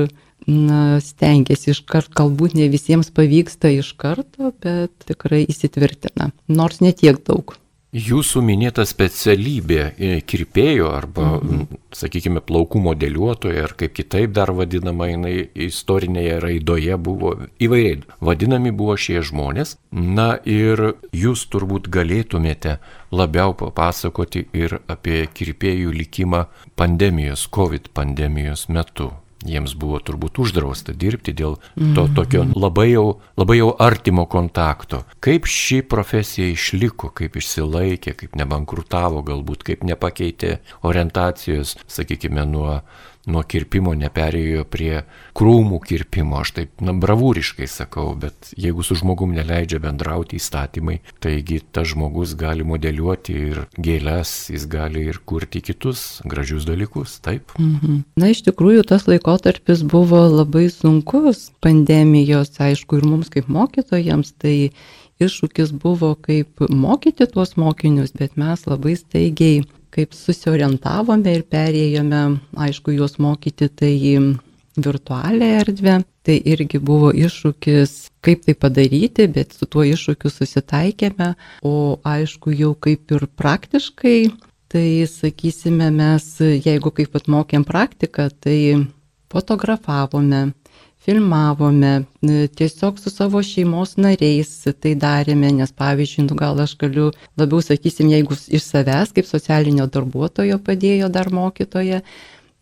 na, 0.46 0.96
stengiasi 1.04 1.74
iš 1.74 1.82
karto, 1.84 2.14
galbūt 2.16 2.56
ne 2.56 2.70
visiems 2.72 3.12
pavyksta 3.12 3.74
iš 3.76 3.92
karto, 4.00 4.54
bet 4.64 4.94
tikrai 5.04 5.44
įsitvirtina, 5.44 6.30
nors 6.48 6.80
netiek 6.80 7.20
daug. 7.28 7.58
Jūsų 7.96 8.42
minėta 8.44 8.84
specialybė 8.84 9.78
e, 9.96 10.08
kirpėjo 10.20 10.90
arba, 10.92 11.38
mhm. 11.38 11.78
sakykime, 11.96 12.42
plaukų 12.44 12.82
modeliuotoja, 12.84 13.62
ar 13.64 13.72
kaip 13.78 13.94
kitaip 13.96 14.34
dar 14.36 14.52
vadinama, 14.52 15.08
jinai 15.08 15.34
istorinėje 15.66 16.36
raidoje 16.44 16.98
buvo 17.00 17.32
įvairiai. 17.62 18.02
Vadinami 18.20 18.74
buvo 18.76 18.98
šie 19.00 19.22
žmonės. 19.24 19.78
Na 19.96 20.34
ir 20.44 20.92
jūs 21.16 21.46
turbūt 21.48 21.88
galėtumėte 21.92 22.78
labiau 23.16 23.56
papasakoti 23.56 24.44
ir 24.52 24.80
apie 24.92 25.24
kirpėjų 25.32 25.94
likimą 25.96 26.46
pandemijos, 26.76 27.48
COVID 27.48 27.94
pandemijos 27.96 28.68
metu 28.68 29.14
jiems 29.44 29.74
buvo 29.76 29.98
turbūt 30.00 30.40
uždrausta 30.40 30.94
dirbti 30.96 31.34
dėl 31.36 31.58
to 31.76 32.06
mhm. 32.06 32.14
tokio 32.16 32.44
labai 32.56 32.88
jau, 32.90 33.06
labai 33.36 33.58
jau 33.60 33.72
artimo 33.82 34.26
kontakto. 34.30 35.02
Kaip 35.24 35.48
ši 35.50 35.82
profesija 35.88 36.48
išliko, 36.54 37.10
kaip 37.16 37.36
išsilaikė, 37.36 38.16
kaip 38.22 38.38
nebankrutavo 38.38 39.22
galbūt, 39.26 39.66
kaip 39.66 39.84
nepakeitė 39.86 40.58
orientacijos, 40.86 41.76
sakykime, 41.90 42.46
nuo 42.48 42.80
nuo 43.26 43.42
kirpimo 43.46 43.94
neperėjo 43.98 44.64
prie 44.70 45.02
krūmų 45.36 45.80
kirpimo, 45.86 46.40
aš 46.42 46.52
taip, 46.56 46.72
na, 46.84 46.94
bravūriškai 46.96 47.68
sakau, 47.70 48.12
bet 48.18 48.52
jeigu 48.56 48.84
su 48.86 48.96
žmogum 48.98 49.34
neleidžia 49.36 49.80
bendrauti 49.82 50.38
įstatymai, 50.40 51.00
taigi 51.22 51.60
tas 51.74 51.90
žmogus 51.92 52.36
gali 52.38 52.66
modeliuoti 52.66 53.38
ir 53.50 53.62
gėlės, 53.76 54.34
jis 54.54 54.66
gali 54.70 55.06
ir 55.10 55.20
kurti 55.26 55.62
kitus 55.66 56.22
gražius 56.24 56.68
dalykus, 56.68 57.18
taip? 57.24 57.54
Mhm. 57.58 58.04
Na, 58.20 58.30
iš 58.32 58.44
tikrųjų, 58.46 58.86
tas 58.88 59.08
laikotarpis 59.10 59.82
buvo 59.86 60.22
labai 60.30 60.68
sunkus 60.72 61.50
pandemijos, 61.64 62.54
aišku, 62.62 63.00
ir 63.00 63.10
mums 63.10 63.32
kaip 63.32 63.50
mokytojams, 63.52 64.32
tai 64.40 64.56
iššūkis 65.22 65.72
buvo 65.80 66.12
kaip 66.20 66.60
mokyti 66.68 67.26
tuos 67.30 67.56
mokinius, 67.56 68.12
bet 68.16 68.36
mes 68.40 68.66
labai 68.68 68.96
staigiai 69.00 69.64
kaip 69.96 70.12
susiorientavome 70.16 71.32
ir 71.38 71.46
perėjome, 71.48 72.22
aišku, 72.66 72.92
juos 72.96 73.16
mokyti 73.22 73.70
tai 73.72 73.94
į 73.96 74.16
virtualią 74.76 75.48
erdvę. 75.62 76.00
Tai 76.26 76.34
irgi 76.42 76.80
buvo 76.82 77.12
iššūkis, 77.14 77.92
kaip 78.24 78.42
tai 78.48 78.56
padaryti, 78.58 79.28
bet 79.30 79.54
su 79.54 79.68
tuo 79.70 79.84
iššūkiu 79.86 80.32
susitaikėme. 80.32 81.30
O 81.62 82.00
aišku, 82.02 82.50
jau 82.50 82.72
kaip 82.74 83.14
ir 83.14 83.28
praktiškai, 83.38 84.18
tai 84.72 85.06
sakysime, 85.06 85.92
mes, 85.94 86.26
jeigu 86.42 86.90
kaip 86.90 87.14
pat 87.14 87.30
mokėm 87.30 87.64
praktiką, 87.68 88.26
tai 88.42 88.58
fotografavome, 89.30 90.50
filmavome, 91.06 92.04
tiesiog 92.58 92.98
su 92.98 93.10
savo 93.14 93.42
šeimos 93.46 93.94
nariais 93.96 94.52
tai 94.82 94.94
darėme, 94.98 95.52
nes 95.60 95.70
pavyzdžiui, 95.82 96.26
nu, 96.26 96.38
gal 96.38 96.58
aš 96.64 96.74
galiu 96.80 97.10
labiau 97.38 97.62
sakysim, 97.62 98.10
jeigu 98.10 98.34
iš 98.34 98.66
savęs 98.66 99.14
kaip 99.14 99.28
socialinio 99.30 99.86
darbuotojo 99.86 100.58
padėjo 100.66 101.10
dar 101.14 101.30
mokytoje, 101.30 102.02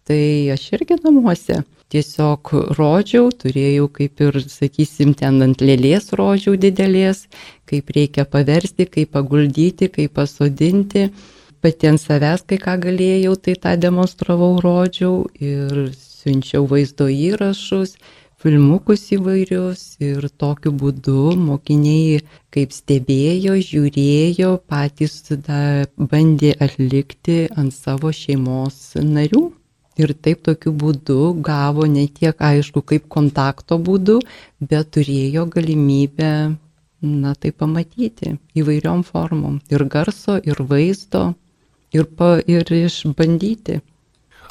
tai 0.04 0.24
aš 0.52 0.66
irgi 0.76 1.00
namuose 1.00 1.62
tiesiog 1.94 2.50
rodžiau, 2.78 3.28
turėjau 3.30 3.87
kaip 3.98 4.22
ir, 4.26 4.40
sakysim, 4.50 5.14
ten 5.18 5.38
ant 5.46 5.62
lėlės 5.62 6.11
rodžiau 6.18 6.57
didelės, 6.61 7.24
kaip 7.70 7.92
reikia 7.94 8.26
paversti, 8.28 8.88
kaip 8.90 9.14
paguldyti, 9.14 9.90
kaip 9.94 10.16
pasodinti. 10.18 11.09
Pati 11.64 11.88
ant 11.88 12.02
savęs, 12.02 12.42
kai 12.44 12.59
ką 12.61 12.74
galėjau, 12.83 13.38
tai 13.40 13.54
tą 13.61 13.76
demonstravau, 13.80 14.59
rodžiau 14.61 15.22
ir 15.40 15.87
siunčiau 15.96 16.66
vaizdo 16.68 17.07
įrašus 17.09 17.96
filmukus 18.44 19.07
įvairius 19.16 19.83
ir 20.04 20.26
tokiu 20.37 20.68
būdu 20.76 21.33
mokiniai 21.40 22.18
kaip 22.52 22.74
stebėjo, 22.76 23.54
žiūrėjo, 23.68 24.50
patys 24.68 25.14
tada 25.28 25.61
bandė 25.96 26.50
atlikti 26.66 27.38
ant 27.57 27.72
savo 27.72 28.12
šeimos 28.12 28.98
narių. 29.00 29.46
Ir 29.96 30.12
taip 30.26 30.42
tokiu 30.44 30.74
būdu 30.76 31.16
gavo 31.46 31.87
ne 31.88 32.04
tiek 32.18 32.37
aišku 32.50 32.83
kaip 32.83 33.07
kontakto 33.16 33.78
būdu, 33.78 34.18
bet 34.61 34.90
turėjo 34.96 35.46
galimybę, 35.54 36.35
na 37.00 37.35
tai 37.38 37.54
pamatyti 37.54 38.35
įvairiom 38.61 39.07
formom. 39.09 39.61
Ir 39.72 39.87
garso, 39.88 40.37
ir 40.42 40.61
vaizdo, 40.68 41.30
ir, 41.96 42.11
pa, 42.18 42.37
ir 42.44 42.68
išbandyti. 42.83 43.80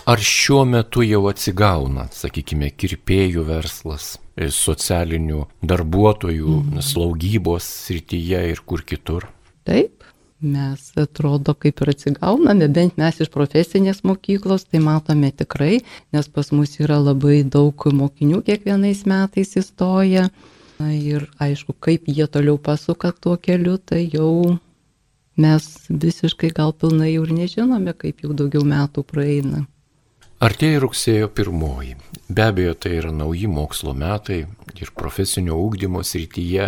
Ar 0.05 0.19
šiuo 0.19 0.65
metu 0.67 0.99
jau 1.07 1.21
atsigauna, 1.29 2.09
sakykime, 2.11 2.67
kirpėjų 2.75 3.45
verslas, 3.47 4.17
e, 4.35 4.49
socialinių 4.51 5.45
darbuotojų, 5.63 6.55
mm. 6.57 6.81
slaugybos 6.83 7.69
srityje 7.85 8.41
ir 8.49 8.59
kur 8.67 8.83
kitur? 8.83 9.29
Taip, 9.63 10.03
mes 10.43 10.89
atrodo 10.99 11.55
kaip 11.55 11.79
ir 11.79 11.93
atsigauname, 11.93 12.67
bent 12.67 12.99
mes 12.99 13.23
iš 13.23 13.31
profesinės 13.31 14.03
mokyklos, 14.03 14.67
tai 14.67 14.83
matome 14.83 15.31
tikrai, 15.31 15.79
nes 16.11 16.27
pas 16.27 16.51
mus 16.51 16.75
yra 16.83 16.99
labai 16.99 17.39
daug 17.47 17.87
mokinių 18.03 18.43
kiekvienais 18.43 19.07
metais 19.07 19.55
įstoja. 19.55 20.27
Na, 20.83 20.91
ir 20.91 21.29
aišku, 21.39 21.79
kaip 21.79 22.11
jie 22.11 22.27
toliau 22.27 22.59
pasuka 22.59 23.15
tuo 23.15 23.39
keliu, 23.39 23.79
tai 23.79 24.03
jau 24.11 24.57
mes 25.39 25.75
visiškai 25.87 26.51
gal 26.51 26.75
pilnai 26.75 27.13
jau 27.13 27.23
ir 27.23 27.37
nežinome, 27.39 27.95
kaip 27.95 28.19
jau 28.25 28.35
daugiau 28.35 28.67
metų 28.67 29.07
praeina. 29.07 29.69
Artėja 30.43 30.82
rugsėjo 30.84 31.29
pirmoji. 31.32 31.93
Be 32.27 32.43
abejo, 32.49 32.73
tai 32.75 32.97
yra 32.97 33.13
nauji 33.15 33.47
mokslo 33.47 33.93
metai 33.95 34.41
ir 34.75 34.89
profesinio 34.97 35.56
ūkdymo 35.56 36.01
srityje, 36.03 36.65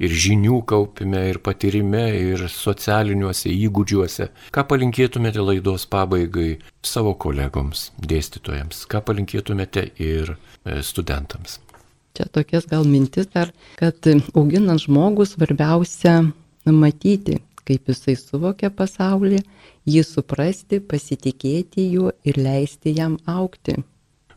ir 0.00 0.14
žinių 0.24 0.62
kaupime, 0.70 1.20
ir 1.28 1.40
patyrime, 1.44 2.06
ir 2.16 2.46
socialiniuose 2.48 3.52
įgūdžiuose. 3.52 4.30
Ką 4.54 4.64
palinkėtumėte 4.70 5.44
laidos 5.44 5.84
pabaigai 5.92 6.54
savo 6.80 7.12
kolegoms, 7.26 7.90
dėstytojams? 8.00 8.86
Ką 8.88 9.02
palinkėtumėte 9.04 9.90
ir 10.00 10.32
e, 10.32 10.80
studentams? 10.80 11.58
Čia 12.16 12.30
tokias 12.32 12.64
gal 12.70 12.88
mintis 12.88 13.28
dar, 13.34 13.52
kad 13.76 14.08
auginant 14.32 14.80
žmogų 14.86 15.28
svarbiausia 15.28 16.22
matyti, 16.64 17.42
kaip 17.68 17.88
jisai 17.90 18.16
suvokia 18.18 18.70
pasaulį 18.74 19.40
jį 19.88 20.02
suprasti, 20.06 20.80
pasitikėti 20.80 21.88
juo 21.92 22.12
ir 22.24 22.38
leisti 22.38 22.94
jam 22.96 23.18
aukti. 23.26 23.78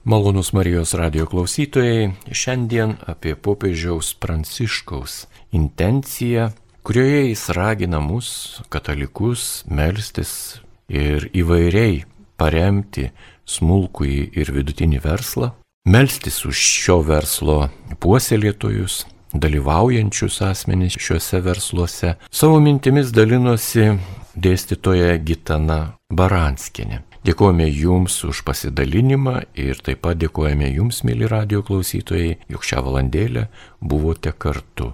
Malonus 0.06 0.52
Marijos 0.54 0.94
radio 0.94 1.26
klausytojai, 1.26 2.12
šiandien 2.30 2.92
apie 3.10 3.34
popiežiaus 3.34 4.12
Pranciškaus 4.22 5.24
intenciją, 5.58 6.52
kurioje 6.86 7.24
jis 7.32 7.48
ragina 7.58 7.98
mus, 8.00 8.62
katalikus, 8.70 9.64
melstis 9.66 10.62
ir 10.94 11.26
įvairiai 11.34 12.04
paremti 12.38 13.10
smulkųjį 13.50 14.22
ir 14.38 14.54
vidutinį 14.54 15.02
verslą, 15.02 15.56
melstis 15.90 16.44
už 16.46 16.54
šio 16.54 17.00
verslo 17.06 17.58
puoselėtojus, 17.98 19.06
dalyvaujančius 19.42 20.42
asmenys 20.46 21.00
šiuose 21.02 21.42
versluose. 21.46 22.14
Savo 22.32 22.60
mintimis 22.64 23.12
dalinosi 23.16 23.92
dėstytoja 24.36 25.18
Gitana 25.26 25.80
Baranskinė. 26.14 27.02
Dėkojame 27.26 27.66
Jums 27.66 28.20
už 28.28 28.44
pasidalinimą 28.46 29.40
ir 29.58 29.80
taip 29.82 30.04
pat 30.06 30.20
dėkojame 30.22 30.68
Jums, 30.76 31.02
mėly 31.08 31.26
radio 31.32 31.64
klausytojai, 31.66 32.36
jog 32.54 32.68
šią 32.70 32.84
valandėlę 32.86 33.48
buvote 33.82 34.36
kartu. 34.38 34.92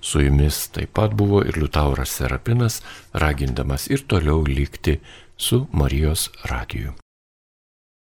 Su 0.00 0.24
Jumis 0.24 0.62
taip 0.72 0.94
pat 0.96 1.12
buvo 1.12 1.44
ir 1.44 1.60
Liutauras 1.60 2.16
Serapinas, 2.16 2.80
ragindamas 3.12 3.90
ir 3.92 4.08
toliau 4.08 4.40
likti 4.48 4.96
su 5.36 5.66
Marijos 5.76 6.30
radiju. 6.48 6.96